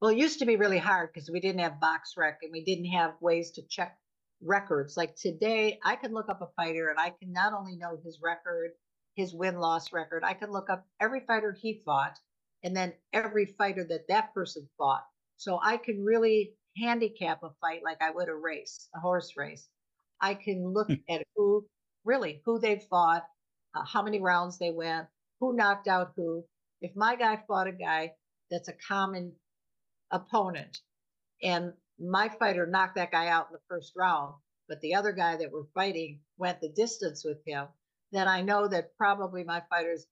[0.01, 2.91] Well, it used to be really hard because we didn't have BoxRec and we didn't
[2.93, 3.97] have ways to check
[4.43, 4.97] records.
[4.97, 8.21] Like today, I can look up a fighter and I can not only know his
[8.23, 8.73] record,
[9.15, 12.19] his win loss record, I can look up every fighter he fought
[12.63, 15.05] and then every fighter that that person fought.
[15.37, 19.69] So I can really handicap a fight like I would a race, a horse race.
[20.21, 20.95] I can look hmm.
[21.09, 21.67] at who
[22.07, 23.27] really who they fought,
[23.75, 25.07] uh, how many rounds they went,
[25.41, 26.45] who knocked out who.
[26.81, 28.15] If my guy fought a guy
[28.51, 29.33] that's a common
[30.11, 30.81] opponent
[31.43, 34.35] and my fighter knocked that guy out in the first round,
[34.69, 37.67] but the other guy that we're fighting went the distance with him,
[38.13, 40.07] then I know that probably my fighter's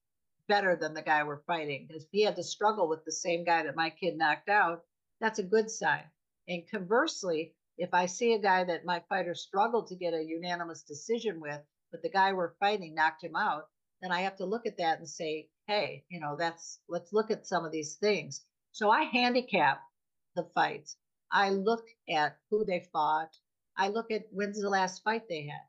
[0.49, 1.86] better than the guy we're fighting.
[1.86, 4.82] Because if he had to struggle with the same guy that my kid knocked out,
[5.20, 6.05] that's a good sign.
[6.49, 10.82] And conversely, if I see a guy that my fighter struggled to get a unanimous
[10.82, 11.61] decision with,
[11.95, 13.68] but the guy we're fighting knocked him out,
[14.03, 17.30] then I have to look at that and say, hey, you know, that's let's look
[17.30, 18.45] at some of these things.
[18.72, 19.80] So I handicap
[20.34, 20.97] the fights.
[21.30, 23.38] I look at who they fought.
[23.76, 25.62] I look at when's the last fight they had.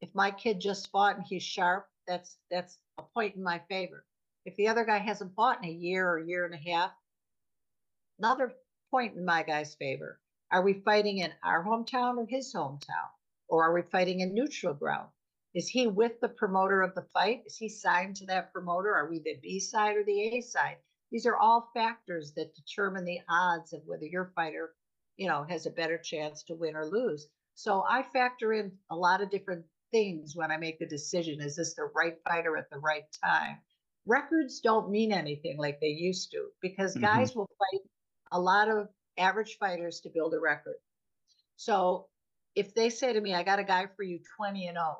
[0.00, 4.04] If my kid just fought and he's sharp, that's that's a point in my favor.
[4.44, 6.90] If the other guy hasn't fought in a year or year and a half,
[8.18, 8.54] another
[8.90, 10.18] point in my guy's favor.
[10.50, 13.10] Are we fighting in our hometown or his hometown?
[13.46, 15.10] Or are we fighting in neutral ground?
[15.54, 17.42] Is he with the promoter of the fight?
[17.46, 18.94] Is he signed to that promoter?
[18.94, 20.76] Are we the B side or the A side?
[21.10, 24.74] These are all factors that determine the odds of whether your fighter,
[25.16, 27.26] you know, has a better chance to win or lose.
[27.54, 31.40] So I factor in a lot of different things when I make the decision.
[31.40, 33.58] Is this the right fighter at the right time?
[34.06, 37.04] Records don't mean anything like they used to because mm-hmm.
[37.04, 37.80] guys will fight
[38.30, 38.88] a lot of
[39.18, 40.76] average fighters to build a record.
[41.56, 42.06] So
[42.54, 44.98] if they say to me, I got a guy for you 20 and 0,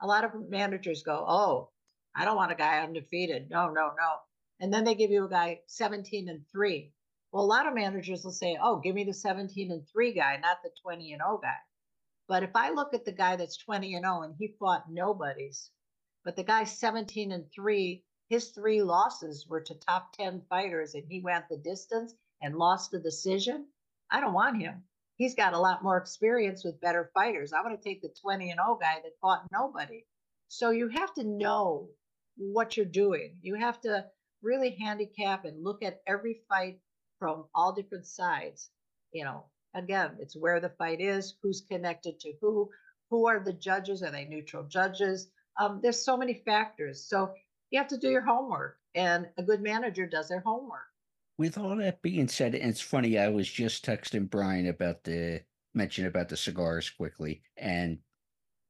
[0.00, 1.70] a lot of managers go, Oh,
[2.14, 3.50] I don't want a guy undefeated.
[3.50, 4.16] No, no, no.
[4.60, 6.92] And then they give you a guy 17 and 3.
[7.32, 10.36] Well, a lot of managers will say, Oh, give me the 17 and 3 guy,
[10.36, 11.56] not the 20 and 0 guy.
[12.26, 15.70] But if I look at the guy that's 20 and 0 and he fought nobodies,
[16.24, 21.04] but the guy 17 and 3, his three losses were to top 10 fighters and
[21.06, 23.68] he went the distance and lost the decision,
[24.10, 24.84] I don't want him.
[25.16, 27.52] He's got a lot more experience with better fighters.
[27.52, 30.04] I want to take the 20 and 0 guy that fought nobody.
[30.48, 31.88] So you have to know
[32.36, 33.36] what you're doing.
[33.40, 34.06] You have to
[34.42, 36.80] really handicap and look at every fight
[37.18, 38.70] from all different sides.
[39.12, 39.44] You know,
[39.74, 42.70] again, it's where the fight is, who's connected to who,
[43.10, 45.28] who are the judges, are they neutral judges?
[45.60, 47.08] Um, there's so many factors.
[47.08, 47.34] So
[47.70, 50.86] you have to do your homework, and a good manager does their homework
[51.38, 53.18] with all that being said, and it's funny.
[53.18, 55.42] I was just texting Brian about the
[55.74, 57.98] mention about the cigars quickly, and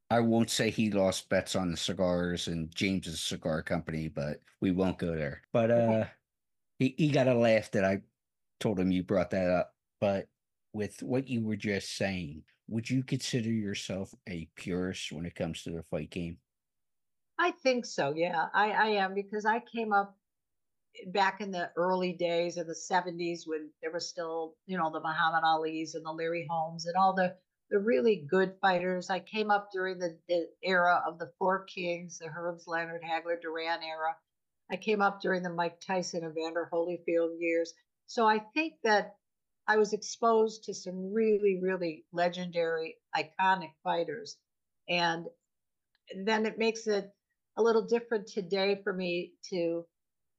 [0.09, 4.71] I won't say he lost bets on the cigars and James's cigar company, but we
[4.71, 5.41] won't go there.
[5.53, 6.05] But uh,
[6.79, 8.01] he he got a laugh that I
[8.59, 9.73] told him you brought that up.
[10.01, 10.27] But
[10.73, 15.63] with what you were just saying, would you consider yourself a purist when it comes
[15.63, 16.37] to the fight game?
[17.37, 18.13] I think so.
[18.15, 20.17] Yeah, I, I am because I came up
[21.07, 24.99] back in the early days of the 70s when there was still, you know, the
[24.99, 27.35] Muhammad Ali's and the Larry Holmes and all the
[27.71, 29.09] the really good fighters.
[29.09, 33.41] I came up during the, the era of the Four Kings, the Hearns, Leonard, Hagler,
[33.41, 34.15] Duran era.
[34.71, 37.73] I came up during the Mike Tyson and Evander Holyfield years.
[38.07, 39.15] So I think that
[39.67, 44.37] I was exposed to some really, really legendary, iconic fighters.
[44.87, 45.25] And
[46.23, 47.11] then it makes it
[47.57, 49.85] a little different today for me to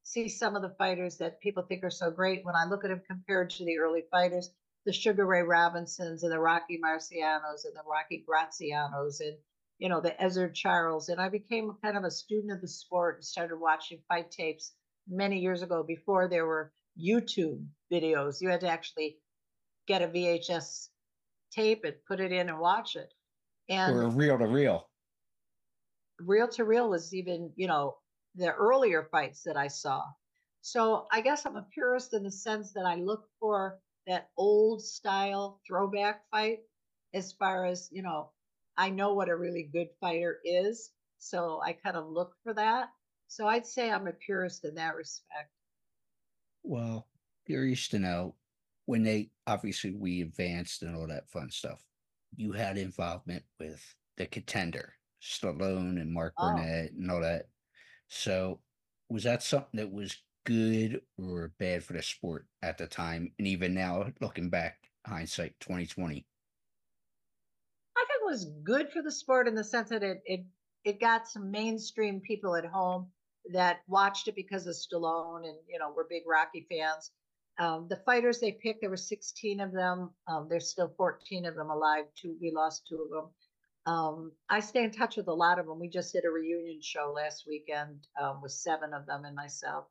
[0.06, 2.44] see some of the fighters that people think are so great.
[2.44, 4.50] When I look at them compared to the early fighters,
[4.84, 9.36] the Sugar Ray Robinsons and the Rocky Marcianos and the Rocky Grazianos and
[9.78, 13.16] you know the Ezzard Charles, and I became kind of a student of the sport
[13.16, 14.72] and started watching fight tapes
[15.08, 18.40] many years ago before there were YouTube videos.
[18.40, 19.18] You had to actually
[19.88, 20.88] get a VHS
[21.52, 23.12] tape and put it in and watch it.
[23.68, 24.88] And or reel to reel.
[26.20, 27.96] Reel to reel was even, you know,
[28.36, 30.02] the earlier fights that I saw.
[30.60, 34.82] So I guess I'm a purist in the sense that I look for that old
[34.82, 36.60] style throwback fight
[37.14, 38.30] as far as, you know,
[38.76, 40.90] I know what a really good fighter is.
[41.18, 42.88] So I kind of look for that.
[43.28, 45.50] So I'd say I'm a purist in that respect.
[46.62, 47.06] Well,
[47.46, 48.34] curious to know
[48.86, 51.82] when they obviously we advanced and all that fun stuff,
[52.36, 53.82] you had involvement with
[54.16, 56.54] the contender, Stallone and Mark oh.
[56.54, 57.46] Burnett and all that.
[58.08, 58.60] So,
[59.08, 63.32] was that something that was good or bad for the sport at the time?
[63.38, 66.26] And even now, looking back, hindsight 2020.
[67.96, 70.44] I think it was good for the sport in the sense that it, it
[70.84, 73.08] it got some mainstream people at home
[73.52, 77.10] that watched it because of Stallone and you know we're big Rocky fans.
[77.58, 80.10] Um, the fighters they picked, there were 16 of them.
[80.28, 82.04] Um, there's still 14 of them alive.
[82.14, 83.30] Two, we lost two of them.
[83.86, 85.78] Um, I stay in touch with a lot of them.
[85.78, 89.86] We just did a reunion show last weekend um, with seven of them and myself,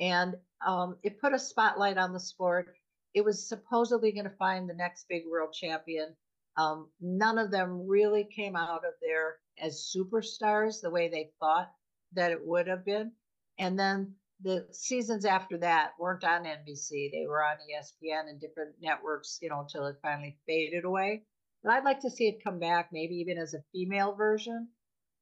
[0.00, 0.34] and
[0.66, 2.74] um, it put a spotlight on the sport.
[3.14, 6.14] It was supposedly going to find the next big world champion.
[6.56, 11.70] Um, none of them really came out of there as superstars the way they thought
[12.12, 13.12] that it would have been.
[13.58, 17.10] And then the seasons after that weren't on NBC.
[17.10, 21.22] They were on ESPN and different networks, you know, until it finally faded away.
[21.62, 24.68] But I'd like to see it come back, maybe even as a female version.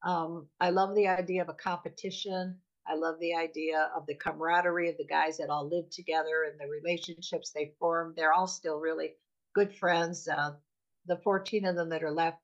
[0.03, 2.59] Um, I love the idea of a competition.
[2.87, 6.61] I love the idea of the camaraderie of the guys that all live together and
[6.61, 8.15] the relationships they form.
[8.17, 9.15] They're all still really
[9.55, 10.29] good friends.
[10.29, 10.53] Uh,
[11.07, 12.39] the 14 of them that are left,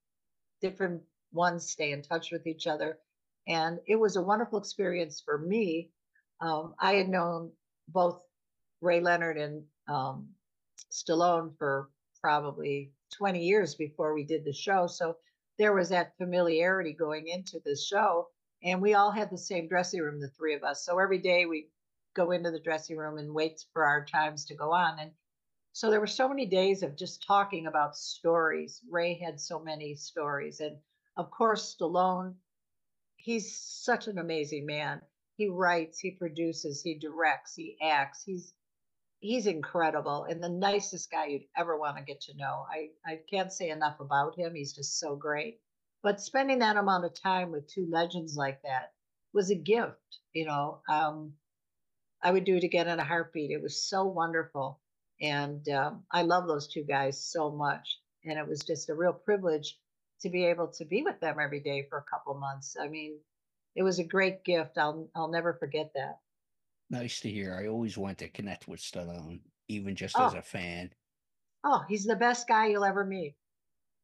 [0.60, 2.98] different ones stay in touch with each other.
[3.46, 5.90] And it was a wonderful experience for me.
[6.40, 7.52] Um, I had known
[7.88, 8.22] both
[8.80, 10.28] Ray Leonard and um,
[10.90, 11.88] Stallone for
[12.20, 14.86] probably 20 years before we did the show.
[14.86, 15.16] So
[15.58, 18.28] there was that familiarity going into the show.
[18.64, 20.84] And we all had the same dressing room, the three of us.
[20.84, 21.68] So every day we
[22.14, 24.98] go into the dressing room and wait for our times to go on.
[24.98, 25.10] And
[25.72, 28.80] so there were so many days of just talking about stories.
[28.90, 30.60] Ray had so many stories.
[30.60, 30.76] And
[31.16, 32.34] of course, Stallone,
[33.16, 35.00] he's such an amazing man.
[35.36, 38.22] He writes, he produces, he directs, he acts.
[38.22, 38.52] He's
[39.22, 42.66] he's incredible and the nicest guy you'd ever want to get to know.
[42.68, 44.52] I, I can't say enough about him.
[44.54, 45.60] He's just so great.
[46.02, 48.92] But spending that amount of time with two legends like that
[49.32, 50.80] was a gift, you know.
[50.88, 51.34] Um,
[52.20, 53.52] I would do it again in a heartbeat.
[53.52, 54.80] It was so wonderful.
[55.20, 58.00] And um, I love those two guys so much.
[58.24, 59.78] And it was just a real privilege
[60.22, 62.76] to be able to be with them every day for a couple months.
[62.80, 63.18] I mean,
[63.76, 64.78] it was a great gift.
[64.78, 66.18] I'll I'll never forget that.
[66.92, 67.58] Nice to hear.
[67.58, 70.26] I always want to connect with Stallone, even just oh.
[70.26, 70.90] as a fan.
[71.64, 73.34] Oh, he's the best guy you'll ever meet.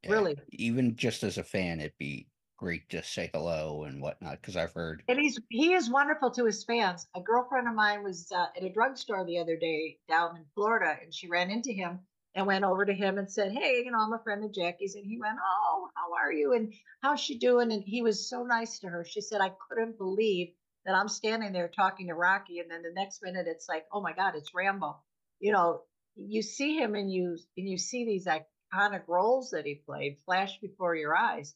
[0.03, 0.36] Yeah, really.
[0.53, 4.72] Even just as a fan, it'd be great to say hello and whatnot because I've
[4.72, 5.03] heard.
[5.07, 7.07] And he's he is wonderful to his fans.
[7.14, 10.97] A girlfriend of mine was uh, at a drugstore the other day down in Florida,
[11.03, 12.01] and she ran into him
[12.34, 14.95] and went over to him and said, Hey, you know, I'm a friend of Jackie's.
[14.95, 16.55] And he went, Oh, how are you?
[16.55, 16.72] And
[17.03, 17.70] how's she doing?
[17.70, 19.05] And he was so nice to her.
[19.05, 20.53] She said, I couldn't believe
[20.89, 22.61] that I'm standing there talking to Rocky.
[22.61, 24.97] And then the next minute it's like, Oh my God, it's Rambo.
[25.39, 25.82] You know,
[26.16, 30.59] you see him and you and you see these iconic roles that he played flash
[30.61, 31.55] before your eyes.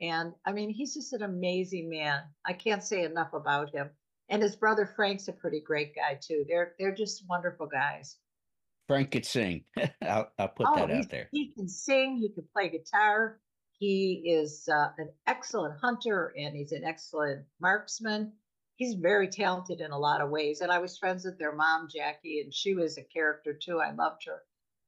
[0.00, 2.22] And I mean, he's just an amazing man.
[2.46, 3.90] I can't say enough about him.
[4.28, 6.44] And his brother Frank's a pretty great guy too.
[6.48, 8.16] They're they're just wonderful guys.
[8.86, 9.64] Frank could sing.
[10.02, 11.28] I'll, I'll put oh, that out there.
[11.32, 12.16] He can sing.
[12.18, 13.40] He can play guitar.
[13.72, 18.32] He is uh, an excellent hunter and he's an excellent marksman.
[18.78, 20.62] He's very talented in a lot of ways.
[20.62, 23.80] And I was friends with their mom, Jackie, and she was a character too.
[23.80, 24.42] I loved her.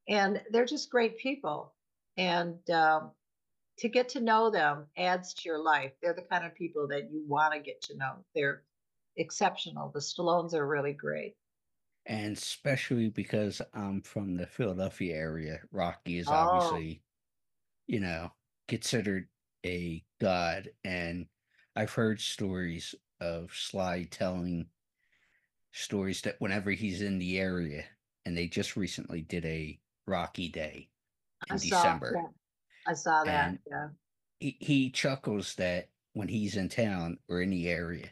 [0.09, 1.75] And they're just great people.
[2.17, 3.11] And um,
[3.79, 5.93] to get to know them adds to your life.
[6.01, 8.25] They're the kind of people that you want to get to know.
[8.35, 8.63] They're
[9.17, 9.91] exceptional.
[9.93, 11.35] The Stallones are really great
[12.07, 16.33] and especially because I'm from the Philadelphia area, Rocky is oh.
[16.33, 17.03] obviously,
[17.87, 18.33] you know,
[18.69, 19.29] considered
[19.65, 20.71] a god.
[20.85, 21.27] And
[21.77, 24.67] I've heard stories of Sly telling
[25.73, 27.85] stories that whenever he's in the area,
[28.25, 30.89] and they just recently did a Rocky Day
[31.49, 32.13] in I December.
[32.15, 33.49] Saw, I saw that.
[33.49, 33.89] And yeah.
[34.39, 38.09] He, he chuckles that when he's in town or in the area,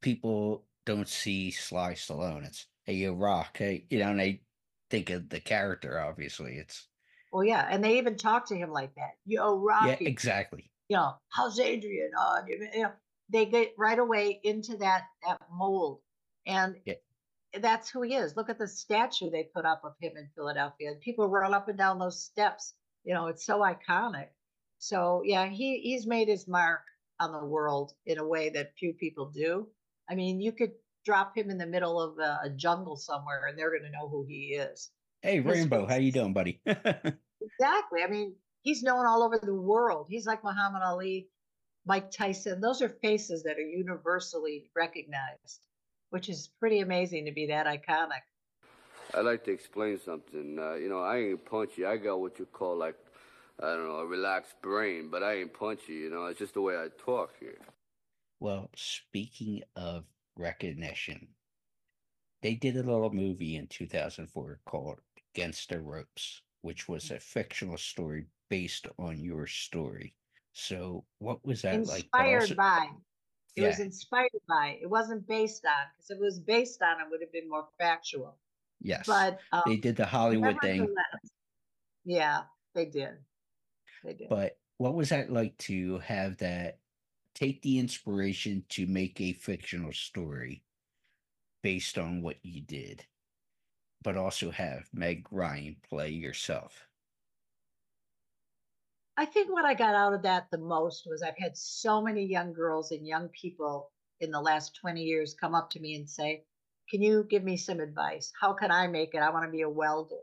[0.00, 2.46] people don't see Sly Stallone.
[2.46, 4.42] It's hey, you rock, hey, you know, and they
[4.90, 6.00] think of the character.
[6.00, 6.86] Obviously, it's
[7.32, 9.16] well, yeah, and they even talk to him like that.
[9.26, 9.88] Yo, Rocky.
[9.88, 10.70] Yeah, exactly.
[10.88, 12.10] You know, how's Adrian?
[12.18, 12.92] Uh, you know,
[13.28, 16.00] they get right away into that that mold,
[16.46, 16.94] and yeah.
[17.60, 18.36] that's who he is.
[18.36, 20.94] Look at the statue they put up of him in Philadelphia.
[21.00, 22.74] People run up and down those steps.
[23.04, 24.28] You know, it's so iconic.
[24.78, 26.82] So yeah, he he's made his mark
[27.18, 29.68] on the world in a way that few people do.
[30.08, 30.72] I mean, you could
[31.04, 34.08] drop him in the middle of a, a jungle somewhere and they're going to know
[34.08, 34.90] who he is.
[35.22, 36.60] Hey, Rambo, how you doing, buddy?
[36.66, 38.02] exactly.
[38.04, 40.06] I mean, he's known all over the world.
[40.10, 41.28] He's like Muhammad Ali,
[41.86, 42.60] Mike Tyson.
[42.60, 45.66] Those are faces that are universally recognized,
[46.10, 48.22] which is pretty amazing to be that iconic.
[49.14, 50.58] I'd like to explain something.
[50.58, 51.86] Uh, you know, I ain't punchy.
[51.86, 52.96] I got what you call like,
[53.62, 55.94] I don't know, a relaxed brain, but I ain't punchy.
[55.94, 57.58] You know, it's just the way I talk here.
[58.40, 60.04] Well, speaking of
[60.36, 61.28] recognition.
[62.42, 65.00] They did a little movie in 2004 called
[65.34, 70.14] Against the Ropes, which was a fictional story based on your story.
[70.58, 72.40] So what was that inspired like?
[72.40, 72.88] Also- by.
[73.56, 74.78] It was inspired by.
[74.82, 77.66] It wasn't based on because if it was based on, it would have been more
[77.78, 78.36] factual.
[78.80, 80.94] yes, But um, they did the Hollywood thing.
[82.04, 82.42] Yeah,
[82.74, 83.14] they did.
[84.04, 84.28] They did.
[84.28, 86.80] But what was that like to have that
[87.34, 90.62] take the inspiration to make a fictional story
[91.62, 93.06] based on what you did,
[94.02, 96.85] but also have Meg Ryan play yourself?
[99.18, 102.26] I think what I got out of that the most was I've had so many
[102.26, 103.90] young girls and young people
[104.20, 106.44] in the last 20 years come up to me and say,
[106.90, 108.30] Can you give me some advice?
[108.38, 109.22] How can I make it?
[109.22, 110.20] I want to be a welder.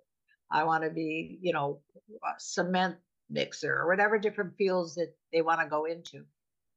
[0.52, 1.82] I want to be, you know,
[2.24, 2.98] a cement
[3.32, 6.26] mixer or whatever different fields that they want to go into.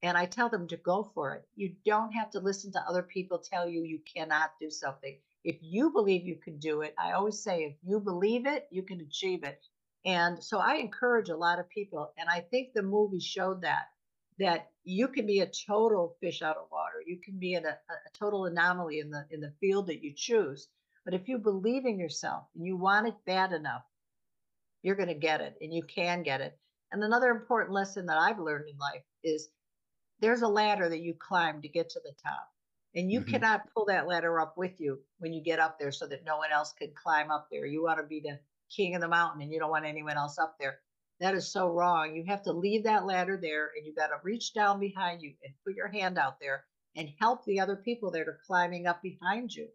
[0.03, 1.47] And I tell them to go for it.
[1.55, 5.19] You don't have to listen to other people tell you you cannot do something.
[5.45, 8.83] If you believe you can do it, I always say, if you believe it, you
[8.83, 9.61] can achieve it.
[10.07, 13.87] And so I encourage a lot of people, and I think the movie showed that
[14.39, 17.03] that you can be a total fish out of water.
[17.07, 20.15] You can be in a, a total anomaly in the in the field that you
[20.17, 20.69] choose.
[21.05, 23.85] But if you believe in yourself and you want it bad enough,
[24.83, 26.59] you're going to get it, and you can get it.
[26.93, 29.51] And another important lesson that I've learned in life is
[30.21, 32.49] there's a ladder that you climb to get to the top.
[32.95, 33.31] And you Mhm.
[33.31, 36.39] cannot pull that ladder up with you when you get up there so that no
[36.39, 37.67] one else can climb up there.
[37.67, 38.41] You want to be the
[38.75, 40.81] king of the mountain and you don't want anyone else up there.
[41.21, 42.15] That is so wrong.
[42.15, 45.35] You have to leave that ladder there and you got to reach down behind you
[45.45, 46.65] and put your hand out there
[46.95, 49.69] and help the other people that are climbing up behind you.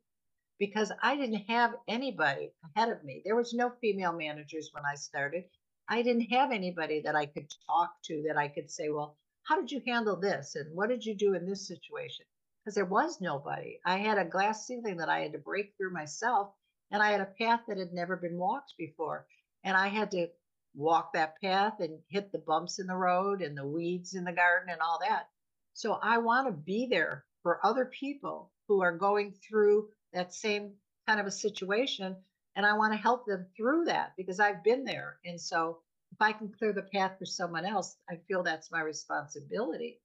[0.59, 3.21] Because I didn't have anybody ahead of me.
[3.25, 5.45] There was no female managers when I started.
[5.89, 9.59] I didn't have anybody that I could talk to that I could say, well, how
[9.59, 10.55] did you handle this?
[10.55, 12.25] And what did you do in this situation?
[12.63, 13.79] Because there was nobody.
[13.83, 16.53] I had a glass ceiling that I had to break through myself,
[16.91, 19.25] and I had a path that had never been walked before.
[19.63, 20.27] And I had to
[20.75, 24.31] walk that path and hit the bumps in the road and the weeds in the
[24.31, 25.27] garden and all that.
[25.73, 30.73] So I want to be there for other people who are going through that same
[31.07, 32.15] kind of a situation.
[32.55, 35.17] And I want to help them through that because I've been there.
[35.25, 35.79] And so
[36.11, 39.99] if I can clear the path for someone else, I feel that's my responsibility.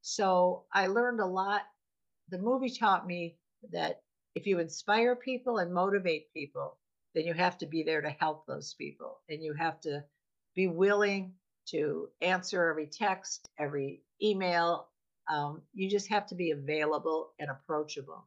[0.00, 1.62] So I learned a lot.
[2.30, 3.36] The movie taught me
[3.72, 4.00] that
[4.34, 6.78] if you inspire people and motivate people,
[7.14, 9.18] then you have to be there to help those people.
[9.28, 10.04] And you have to
[10.54, 11.34] be willing
[11.70, 14.88] to answer every text, every email.
[15.32, 18.26] Um, you just have to be available and approachable.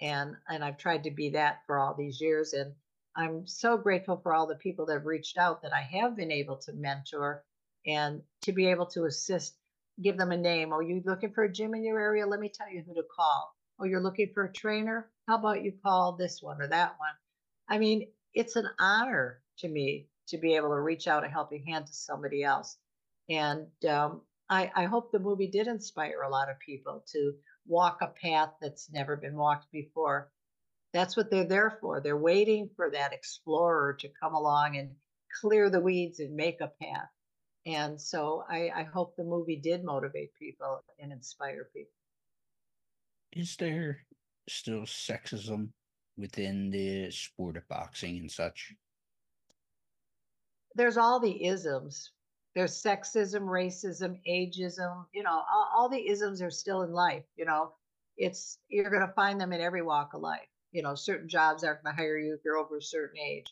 [0.00, 2.52] And, and I've tried to be that for all these years.
[2.52, 2.72] And
[3.16, 6.30] I'm so grateful for all the people that have reached out that I have been
[6.32, 7.44] able to mentor
[7.86, 9.56] and to be able to assist,
[10.02, 10.72] give them a name.
[10.72, 12.26] Oh, you looking for a gym in your area?
[12.26, 13.54] Let me tell you who to call.
[13.80, 15.10] Oh, you're looking for a trainer?
[15.30, 17.12] How about you call this one or that one?
[17.68, 21.62] I mean, it's an honor to me to be able to reach out a helping
[21.62, 22.76] hand to somebody else.
[23.28, 27.98] And um, I, I hope the movie did inspire a lot of people to walk
[28.02, 30.32] a path that's never been walked before.
[30.92, 32.00] That's what they're there for.
[32.00, 34.90] They're waiting for that explorer to come along and
[35.40, 37.08] clear the weeds and make a path.
[37.66, 41.92] And so I, I hope the movie did motivate people and inspire people.
[43.32, 44.00] Is there
[44.48, 45.70] still sexism
[46.16, 48.74] within the sport of boxing and such?
[50.74, 52.10] There's all the isms.
[52.54, 57.24] There's sexism, racism, ageism, you know, all, all the isms are still in life.
[57.36, 57.74] You know,
[58.16, 60.48] it's you're to find them in every walk of life.
[60.72, 63.46] You know, certain jobs aren't to hire you if you're over a certain age.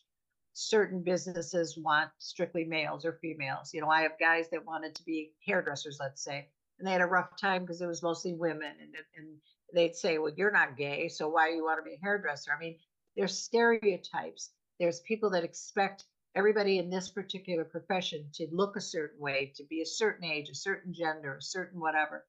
[0.52, 3.72] Certain businesses want strictly males or females.
[3.72, 7.00] You know, I have guys that wanted to be hairdressers, let's say, and they had
[7.00, 9.36] a rough time because it was mostly women, and and
[9.72, 12.52] they'd say, "Well, you're not gay, so why do you want to be a hairdresser?"
[12.52, 12.78] I mean,
[13.16, 14.50] there's stereotypes.
[14.78, 16.04] There's people that expect
[16.34, 20.48] everybody in this particular profession to look a certain way, to be a certain age,
[20.48, 22.26] a certain gender, a certain whatever.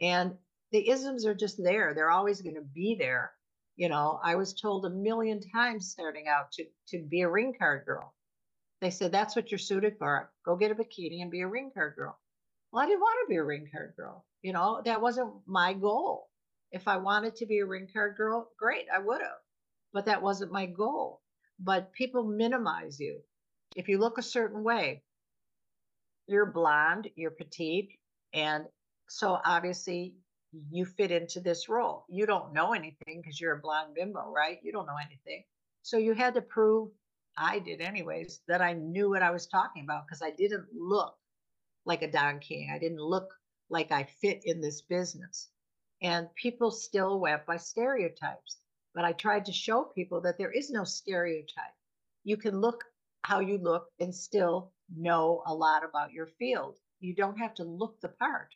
[0.00, 0.36] And
[0.72, 1.94] the isms are just there.
[1.94, 3.32] They're always going to be there.
[3.76, 7.54] You know, I was told a million times starting out to to be a ring
[7.58, 8.14] card girl.
[8.80, 10.30] They said that's what you're suited for.
[10.44, 12.18] Go get a bikini and be a ring card girl.
[12.72, 14.26] Well, I didn't want to be a ring card girl.
[14.42, 16.28] You know, that wasn't my goal.
[16.72, 19.38] If I wanted to be a ring card girl, great, I would have.
[19.92, 21.20] But that wasn't my goal.
[21.58, 23.20] But people minimize you.
[23.76, 25.02] If you look a certain way,
[26.26, 27.98] you're blonde, you're petite,
[28.34, 28.64] and
[29.08, 30.14] so obviously
[30.70, 32.04] you fit into this role.
[32.08, 34.58] You don't know anything because you're a blonde bimbo, right?
[34.62, 35.44] You don't know anything.
[35.82, 36.90] So you had to prove,
[37.36, 41.14] I did anyways, that I knew what I was talking about because I didn't look
[41.84, 42.70] like a Don King.
[42.74, 43.32] I didn't look
[43.70, 45.48] like I fit in this business.
[46.02, 48.58] And people still went by stereotypes.
[48.94, 51.74] But I tried to show people that there is no stereotype.
[52.24, 52.84] You can look
[53.22, 56.78] how you look and still know a lot about your field.
[57.00, 58.54] You don't have to look the part.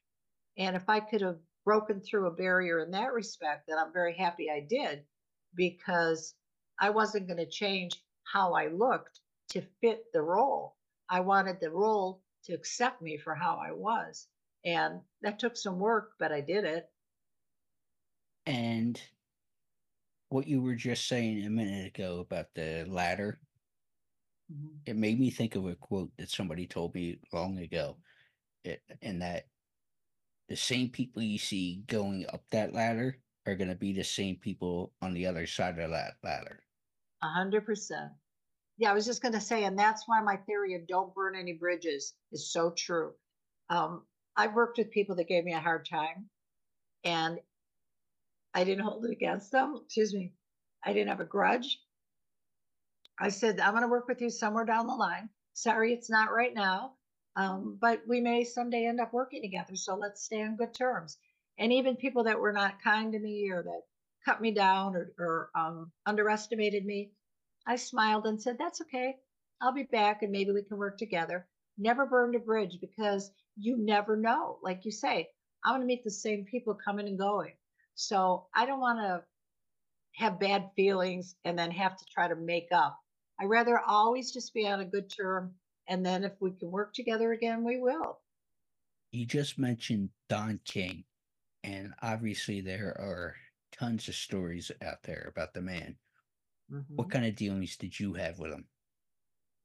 [0.56, 4.14] And if I could have broken through a barrier in that respect, then I'm very
[4.16, 5.04] happy I did
[5.54, 6.34] because
[6.78, 7.92] I wasn't going to change
[8.24, 9.20] how I looked
[9.50, 10.76] to fit the role.
[11.08, 14.26] I wanted the role to accept me for how I was.
[14.64, 16.88] And that took some work, but I did it.
[18.50, 19.00] And
[20.28, 23.38] what you were just saying a minute ago about the ladder,
[24.52, 24.74] mm-hmm.
[24.86, 27.96] it made me think of a quote that somebody told me long ago.
[28.64, 29.44] It, and that
[30.48, 34.36] the same people you see going up that ladder are going to be the same
[34.36, 36.60] people on the other side of that ladder.
[37.22, 38.10] A hundred percent.
[38.78, 41.36] Yeah, I was just going to say, and that's why my theory of don't burn
[41.36, 43.12] any bridges is so true.
[43.68, 44.02] Um,
[44.36, 46.28] I've worked with people that gave me a hard time,
[47.04, 47.38] and
[48.54, 49.80] I didn't hold it against them.
[49.84, 50.32] Excuse me.
[50.84, 51.78] I didn't have a grudge.
[53.18, 55.28] I said, I'm going to work with you somewhere down the line.
[55.52, 56.94] Sorry, it's not right now.
[57.36, 59.76] Um, but we may someday end up working together.
[59.76, 61.18] So let's stay on good terms.
[61.58, 63.82] And even people that were not kind to me or that
[64.24, 67.12] cut me down or, or um, underestimated me,
[67.66, 69.16] I smiled and said, That's okay.
[69.60, 71.46] I'll be back and maybe we can work together.
[71.78, 74.58] Never burned a bridge because you never know.
[74.62, 75.28] Like you say,
[75.64, 77.52] I'm going to meet the same people coming and going.
[77.94, 79.22] So I don't want to
[80.16, 82.98] have bad feelings and then have to try to make up.
[83.40, 85.54] I rather always just be on a good term.
[85.88, 88.20] And then if we can work together again, we will.
[89.12, 91.04] You just mentioned Don King.
[91.64, 93.34] And obviously, there are
[93.72, 95.96] tons of stories out there about the man.
[96.72, 96.96] Mm-hmm.
[96.96, 98.66] What kind of dealings did you have with him?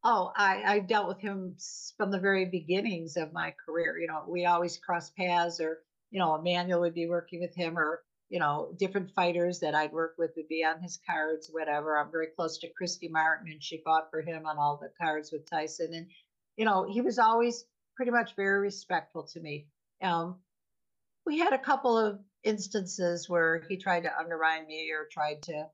[0.03, 1.55] Oh, I, I dealt with him
[1.97, 3.97] from the very beginnings of my career.
[3.99, 5.79] You know, we always cross paths, or,
[6.11, 9.91] you know, Emanuel would be working with him, or you know, different fighters that I'd
[9.91, 11.97] work with would be on his cards, whatever.
[11.97, 15.31] I'm very close to Christy Martin, and she fought for him on all the cards
[15.31, 15.93] with Tyson.
[15.93, 16.07] And,
[16.57, 17.65] you know, he was always
[17.95, 19.67] pretty much very respectful to me.
[20.01, 20.39] Um,
[21.25, 25.67] we had a couple of instances where he tried to undermine me or tried to,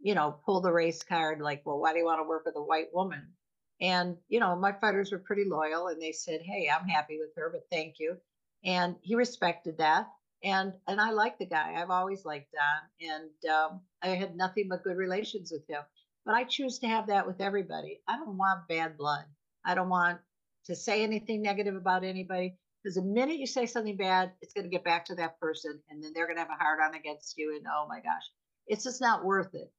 [0.00, 2.56] you know, pull the race card, like, well, why do you want to work with
[2.56, 3.32] a white woman?
[3.80, 7.30] And, you know, my fighters were pretty loyal and they said, hey, I'm happy with
[7.36, 8.16] her, but thank you.
[8.64, 10.08] And he respected that
[10.42, 11.74] and and I like the guy.
[11.76, 15.82] I've always liked Don, and um, I had nothing but good relations with him.
[16.24, 18.00] But I choose to have that with everybody.
[18.06, 19.24] I don't want bad blood.
[19.64, 20.18] I don't want
[20.66, 24.64] to say anything negative about anybody because the minute you say something bad, it's going
[24.64, 26.94] to get back to that person, and then they're going to have a hard on
[26.94, 27.56] against you.
[27.56, 28.30] And oh my gosh,
[28.66, 29.72] it's just not worth it.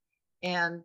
[0.44, 0.84] And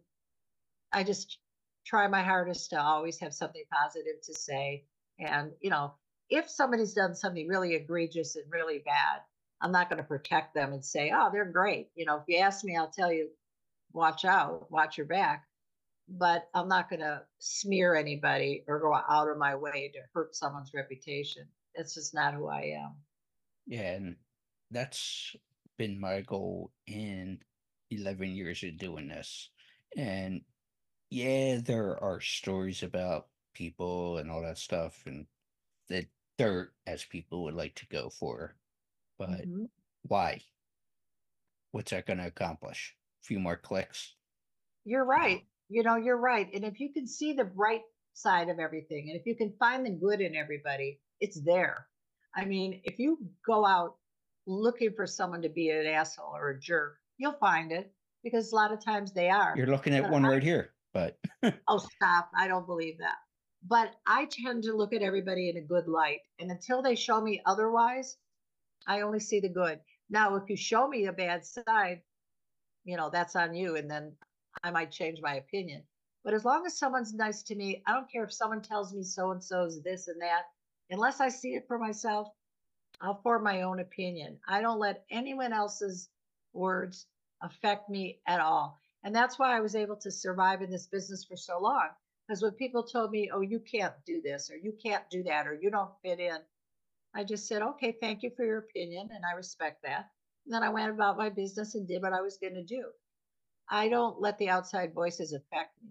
[0.92, 1.38] I just
[1.84, 4.84] try my hardest to always have something positive to say.
[5.18, 5.94] And you know,
[6.30, 9.20] if somebody's done something really egregious and really bad,
[9.64, 11.88] I'm not going to protect them and say, oh, they're great.
[11.94, 13.30] You know, if you ask me, I'll tell you,
[13.94, 15.44] watch out, watch your back.
[16.06, 20.36] But I'm not going to smear anybody or go out of my way to hurt
[20.36, 21.44] someone's reputation.
[21.74, 22.92] That's just not who I am.
[23.66, 23.92] Yeah.
[23.92, 24.16] And
[24.70, 25.34] that's
[25.78, 27.38] been my goal in
[27.90, 29.48] 11 years of doing this.
[29.96, 30.42] And
[31.08, 35.24] yeah, there are stories about people and all that stuff and
[35.88, 36.06] the
[36.36, 38.56] dirt, as people would like to go for.
[39.18, 39.64] But mm-hmm.
[40.02, 40.40] why?
[41.72, 42.94] What's that going to accomplish?
[43.22, 44.14] A few more clicks?
[44.84, 45.42] You're right.
[45.68, 46.48] You know, you're right.
[46.52, 49.84] And if you can see the bright side of everything, and if you can find
[49.84, 51.86] the good in everybody, it's there.
[52.36, 53.96] I mean, if you go out
[54.46, 57.92] looking for someone to be an asshole or a jerk, you'll find it
[58.22, 59.54] because a lot of times they are.
[59.56, 61.18] You're looking at one right here, but
[61.68, 62.30] oh, stop!
[62.36, 63.16] I don't believe that.
[63.66, 67.20] But I tend to look at everybody in a good light, and until they show
[67.20, 68.16] me otherwise,
[68.86, 69.80] I only see the good.
[70.10, 72.02] Now, if you show me a bad side,
[72.84, 73.76] you know, that's on you.
[73.76, 74.12] And then
[74.62, 75.82] I might change my opinion.
[76.24, 79.02] But as long as someone's nice to me, I don't care if someone tells me
[79.02, 80.42] so and so's this and that.
[80.90, 82.28] Unless I see it for myself,
[83.00, 84.38] I'll form my own opinion.
[84.48, 86.08] I don't let anyone else's
[86.52, 87.06] words
[87.42, 88.78] affect me at all.
[89.02, 91.88] And that's why I was able to survive in this business for so long.
[92.26, 95.46] Because when people told me, oh, you can't do this, or you can't do that,
[95.46, 96.38] or you don't fit in,
[97.14, 100.10] I just said, okay, thank you for your opinion, and I respect that.
[100.46, 102.84] And then I went about my business and did what I was going to do.
[103.70, 105.90] I don't let the outside voices affect me.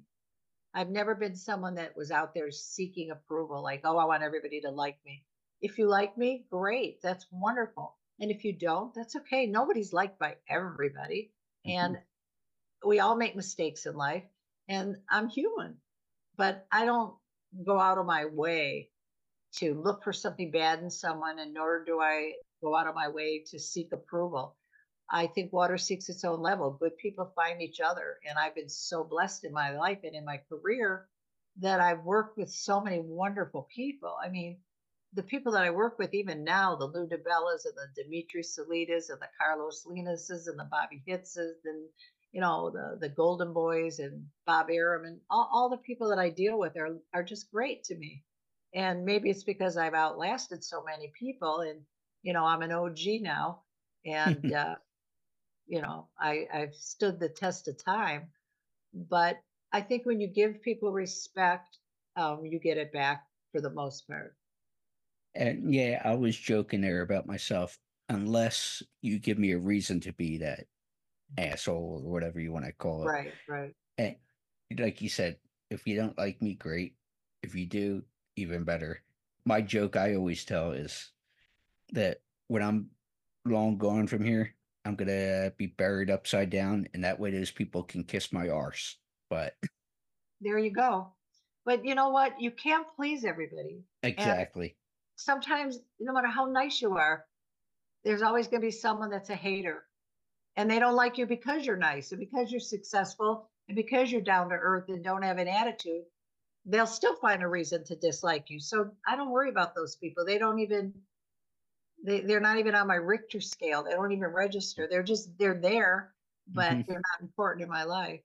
[0.74, 4.61] I've never been someone that was out there seeking approval, like, oh, I want everybody
[4.61, 5.24] to like me.
[5.61, 7.01] If you like me, great.
[7.01, 7.95] That's wonderful.
[8.19, 9.45] And if you don't, that's okay.
[9.45, 11.32] Nobody's liked by everybody.
[11.65, 11.86] Mm-hmm.
[11.86, 11.97] And
[12.86, 14.24] we all make mistakes in life.
[14.67, 15.78] And I'm human,
[16.38, 17.13] but I don't
[17.65, 18.89] go out of my way
[19.58, 23.10] to look for something bad in someone, and nor do I go out of my
[23.10, 24.56] way to seek approval.
[25.12, 26.78] I think water seeks its own level.
[26.80, 28.18] Good people find each other.
[28.28, 31.08] And I've been so blessed in my life and in my career
[31.60, 34.16] that I've worked with so many wonderful people.
[34.24, 34.58] I mean,
[35.14, 39.10] the people that I work with, even now, the Lou DiBellas and the Dmitriy Salitas
[39.10, 41.88] and the Carlos Linases and the Bobby Hitzes and
[42.32, 46.18] you know the the Golden Boys and Bob Arum and all, all the people that
[46.18, 48.24] I deal with are are just great to me.
[48.76, 51.82] And maybe it's because I've outlasted so many people, and
[52.24, 53.61] you know I'm an OG now,
[54.05, 54.76] and uh,
[55.67, 58.30] you know I I've stood the test of time.
[58.93, 59.39] But
[59.71, 61.78] I think when you give people respect,
[62.15, 64.36] um, you get it back for the most part.
[65.36, 67.80] And yeah, I was joking there about myself.
[68.09, 70.65] Unless you give me a reason to be that
[71.38, 73.07] asshole or whatever you want to call it.
[73.07, 73.74] Right, right.
[73.97, 74.15] And
[74.78, 75.38] like you said,
[75.69, 76.95] if you don't like me, great.
[77.41, 78.03] If you do,
[78.36, 79.01] even better.
[79.45, 81.11] My joke I always tell is
[81.91, 82.89] that when I'm
[83.45, 84.55] long gone from here,
[84.86, 88.97] I'm gonna be buried upside down, and that way those people can kiss my arse.
[89.29, 89.55] But
[90.41, 91.13] there you go.
[91.65, 92.41] But you know what?
[92.41, 93.84] You can't please everybody.
[94.03, 94.67] Exactly.
[94.67, 94.75] And
[95.15, 97.25] sometimes, no matter how nice you are,
[98.03, 99.84] there's always going to be someone that's a hater.
[100.55, 104.21] And they don't like you because you're nice and because you're successful and because you're
[104.21, 106.03] down to earth and don't have an attitude.
[106.66, 108.59] They'll still find a reason to dislike you.
[108.59, 110.26] So I don't worry about those people.
[110.26, 110.93] They don't even,
[112.05, 113.84] they, they're not even on my Richter scale.
[113.84, 114.88] They don't even register.
[114.89, 116.14] They're just, they're there,
[116.47, 116.82] but mm-hmm.
[116.88, 118.22] they're not important in my life.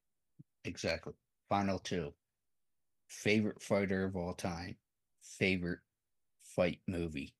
[0.64, 1.14] Exactly.
[1.49, 2.12] Final two
[3.09, 4.76] favorite fighter of all time,
[5.22, 5.80] favorite
[6.43, 7.34] fight movie.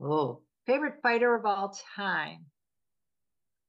[0.00, 2.46] Oh, favorite fighter of all time.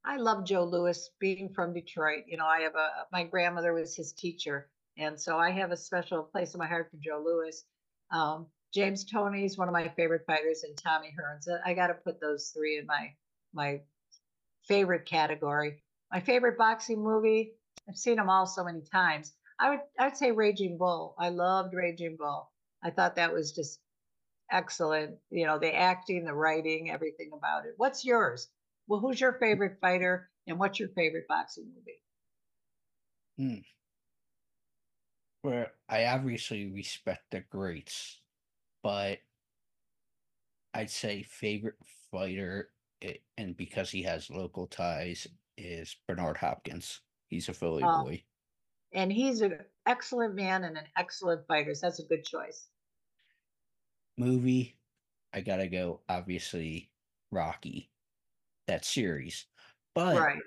[0.04, 2.24] I love Joe Louis being from Detroit.
[2.28, 4.70] You know, I have a, my grandmother was his teacher.
[4.98, 7.64] And so I have a special place in my heart for Joe Louis.
[8.12, 11.48] Um, James Toney is one of my favorite fighters, and Tommy Hearns.
[11.66, 13.14] I got to put those three in my
[13.54, 13.82] my
[14.68, 15.84] favorite category.
[16.12, 17.54] My favorite boxing movie.
[17.88, 19.34] I've seen them all so many times.
[19.60, 21.16] I would I would say Raging Bull.
[21.18, 22.52] I loved Raging Bull.
[22.84, 23.80] I thought that was just
[24.52, 25.18] excellent.
[25.30, 27.74] You know, the acting, the writing, everything about it.
[27.78, 28.50] What's yours?
[28.88, 32.02] Well, who's your favorite fighter and what's your favorite boxing movie?
[33.38, 33.62] Hmm.
[35.44, 38.22] Well, I obviously respect the greats,
[38.82, 39.20] but
[40.74, 41.76] I'd say favorite
[42.12, 42.70] fighter,
[43.02, 45.28] eh, and because he has local ties,
[45.58, 47.02] is Bernard Hopkins.
[47.28, 48.24] He's a Philly um, boy
[48.94, 51.74] and he's an excellent man and an excellent fighter.
[51.74, 52.68] So that's a good choice.
[54.18, 54.76] Movie,
[55.34, 56.02] I gotta go.
[56.08, 56.92] Obviously,
[57.32, 57.90] Rocky,
[58.68, 59.48] that series,
[59.96, 60.40] but right.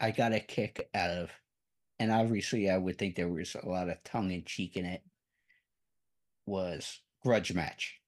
[0.00, 1.30] I got a kick out of,
[2.00, 5.02] and obviously, I would think there was a lot of tongue in cheek in it.
[6.46, 8.00] Was Grudge Match.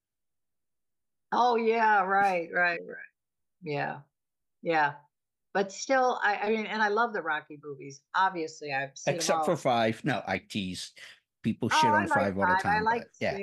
[1.30, 2.97] Oh yeah, right, right, right.
[3.62, 3.99] Yeah,
[4.62, 4.95] yeah
[5.55, 8.01] but still, I, I mean, and I love the Rocky movies.
[8.14, 10.03] Obviously, I've seen except for five.
[10.05, 10.93] No, I tease.
[11.43, 12.78] People shit oh, on five all the time.
[12.78, 13.36] I like yeah.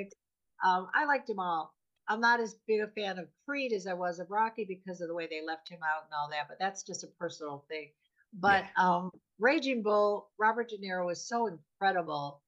[0.64, 1.74] Um, I liked them all.
[2.08, 5.08] I'm not as big a fan of Creed as I was of Rocky because of
[5.08, 6.48] the way they left him out and all that.
[6.48, 7.90] But that's just a personal thing.
[8.32, 8.84] But yeah.
[8.84, 9.10] um,
[9.40, 12.42] Raging Bull, Robert De Niro was so incredible,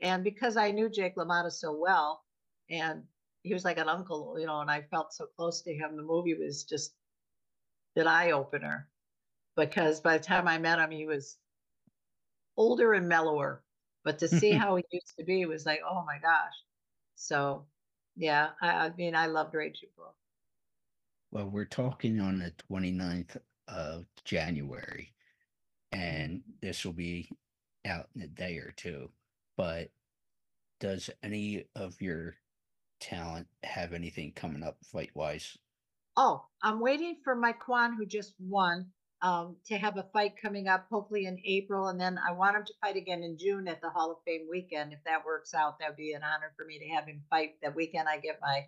[0.00, 2.24] and because I knew Jake LaMotta so well,
[2.70, 3.02] and
[3.42, 5.96] he was like an uncle, you know, and I felt so close to him.
[5.96, 6.92] The movie was just
[7.96, 8.88] an eye opener
[9.56, 11.36] because by the time I met him, he was
[12.56, 13.62] older and mellower.
[14.04, 16.54] But to see how he used to be was like, oh my gosh.
[17.14, 17.66] So,
[18.16, 20.14] yeah, I, I mean, I loved Raging Bull.
[21.30, 23.36] Well, we're talking on the 29th
[23.66, 25.12] of January,
[25.92, 27.30] and this will be
[27.86, 29.10] out in a day or two.
[29.56, 29.90] But
[30.80, 32.36] does any of your
[33.00, 35.56] talent have anything coming up fight wise?
[36.16, 38.86] Oh, I'm waiting for my Kwan who just won
[39.22, 41.88] um, to have a fight coming up, hopefully in April.
[41.88, 44.46] And then I want him to fight again in June at the Hall of Fame
[44.50, 44.92] weekend.
[44.92, 47.54] If that works out, that would be an honor for me to have him fight
[47.62, 48.08] that weekend.
[48.08, 48.66] I get my,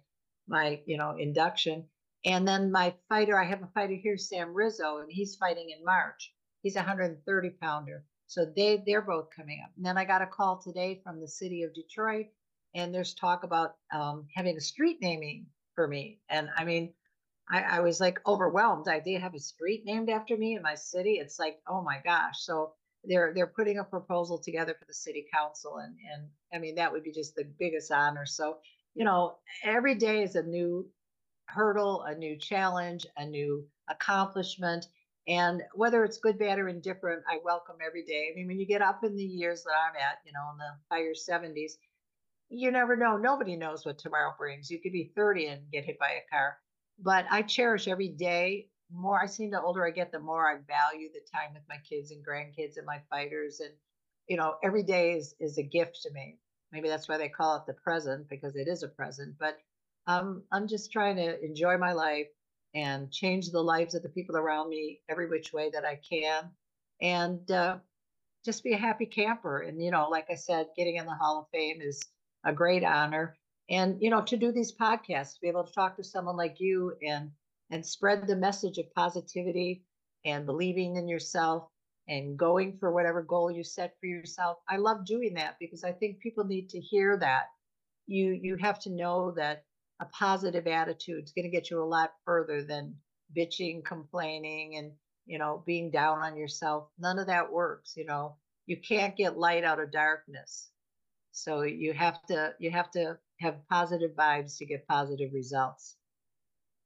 [0.49, 1.87] my, you know, induction.
[2.25, 5.85] And then my fighter, I have a fighter here, Sam Rizzo, and he's fighting in
[5.85, 6.33] March.
[6.63, 8.05] He's a 130 pounder.
[8.27, 9.71] So they, they're both coming up.
[9.77, 12.27] And then I got a call today from the city of Detroit,
[12.75, 16.21] and there's talk about um, having a street naming for me.
[16.29, 16.93] And I mean,
[17.51, 18.89] I, I was like overwhelmed.
[18.89, 21.15] I did have a street named after me in my city.
[21.15, 22.41] It's like, oh my gosh.
[22.41, 26.75] So they're they're putting a proposal together for the city council and and I mean
[26.75, 28.27] that would be just the biggest honor.
[28.27, 28.59] So,
[28.95, 30.89] you know, every day is a new
[31.47, 34.87] hurdle, a new challenge, a new accomplishment.
[35.29, 38.31] And whether it's good, bad, or indifferent, I welcome every day.
[38.33, 40.59] I mean, when you get up in the years that I'm at, you know, in
[40.59, 41.73] the higher 70s,
[42.49, 43.17] you never know.
[43.17, 44.71] Nobody knows what tomorrow brings.
[44.71, 46.57] You could be 30 and get hit by a car
[47.03, 48.69] but I cherish every day.
[48.93, 51.77] More I seem the older I get, the more I value the time with my
[51.89, 53.61] kids and grandkids and my fighters.
[53.61, 53.71] And
[54.29, 56.39] you know, every day is is a gift to me.
[56.73, 59.37] Maybe that's why they call it the present because it is a present.
[59.39, 59.59] But
[60.07, 62.29] um, I'm just trying to enjoy my life
[62.75, 66.51] and change the lives of the people around me every which way that I can,
[67.01, 67.79] and uh,
[68.45, 69.61] just be a happy camper.
[69.61, 72.01] And you know, like I said, getting in the Hall of Fame is
[72.45, 73.37] a great honor.
[73.69, 76.57] And you know, to do these podcasts, to be able to talk to someone like
[76.59, 77.31] you and
[77.71, 79.85] and spread the message of positivity
[80.25, 81.69] and believing in yourself
[82.09, 84.59] and going for whatever goal you set for yourself.
[84.69, 87.45] I love doing that because I think people need to hear that.
[88.07, 89.65] You you have to know that
[90.01, 92.95] a positive attitude is going to get you a lot further than
[93.37, 94.93] bitching, complaining and
[95.31, 96.89] you know, being down on yourself.
[96.99, 98.35] None of that works, you know.
[98.67, 100.71] You can't get light out of darkness.
[101.31, 105.97] So you have to you have to have positive vibes to get positive results.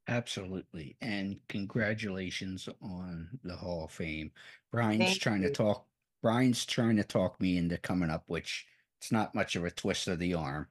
[0.07, 0.95] Absolutely.
[1.01, 4.31] And congratulations on the Hall of Fame.
[4.71, 5.47] Brian's Thank trying you.
[5.47, 5.87] to talk
[6.21, 8.67] Brian's trying to talk me into coming up, which
[8.99, 10.67] it's not much of a twist of the arm.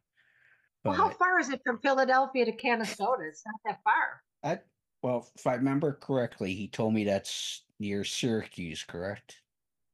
[0.85, 3.27] Well, how far is it from Philadelphia to Canastota?
[3.29, 4.23] It's not that far.
[4.43, 4.61] I
[5.03, 9.41] well, if I remember correctly, he told me that's near Syracuse, correct?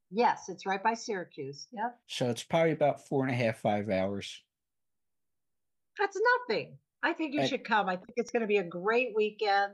[0.09, 1.67] Yes, it's right by Syracuse.
[1.71, 1.99] Yep.
[2.07, 4.41] So it's probably about four and a half, five hours.
[5.97, 6.17] That's
[6.49, 6.77] nothing.
[7.03, 7.87] I think you I- should come.
[7.87, 9.73] I think it's going to be a great weekend.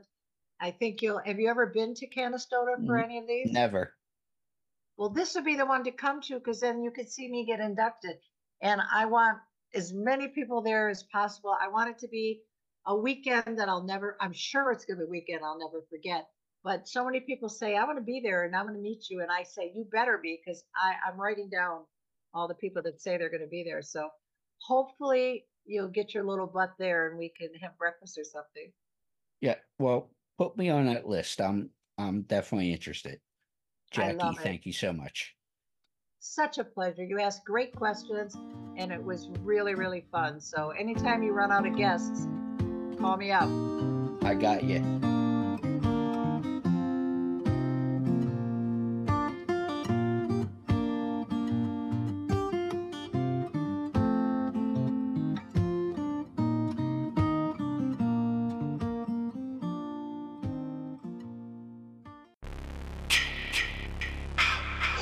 [0.60, 1.20] I think you'll.
[1.24, 3.50] Have you ever been to Canastota for any of these?
[3.52, 3.94] Never.
[4.96, 7.44] Well, this would be the one to come to because then you could see me
[7.46, 8.16] get inducted.
[8.60, 9.38] And I want
[9.74, 11.54] as many people there as possible.
[11.60, 12.40] I want it to be
[12.86, 15.84] a weekend that I'll never, I'm sure it's going to be a weekend I'll never
[15.90, 16.26] forget.
[16.64, 19.10] But so many people say, I want to be there and I'm going to meet
[19.10, 19.20] you.
[19.20, 21.84] And I say, you better be because I'm writing down
[22.34, 23.82] all the people that say they're going to be there.
[23.82, 24.08] So
[24.60, 28.72] hopefully you'll get your little butt there and we can have breakfast or something.
[29.40, 29.56] Yeah.
[29.78, 31.40] Well, put me on that list.
[31.40, 33.20] I'm I'm definitely interested.
[33.90, 35.34] Jackie, thank you so much.
[36.20, 37.04] Such a pleasure.
[37.04, 38.36] You asked great questions
[38.76, 40.40] and it was really, really fun.
[40.40, 42.26] So anytime you run out of guests,
[42.98, 43.48] call me up.
[44.22, 45.07] I got you.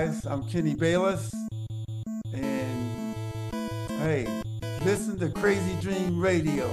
[0.00, 1.30] Guys, I'm Kenny Bayless,
[2.32, 3.14] and
[3.98, 4.26] hey,
[4.82, 6.70] listen to Crazy Train Radio.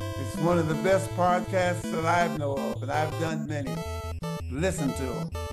[0.00, 3.72] It's one of the best podcasts that I know of, and I've done many.
[4.50, 5.51] Listen to them.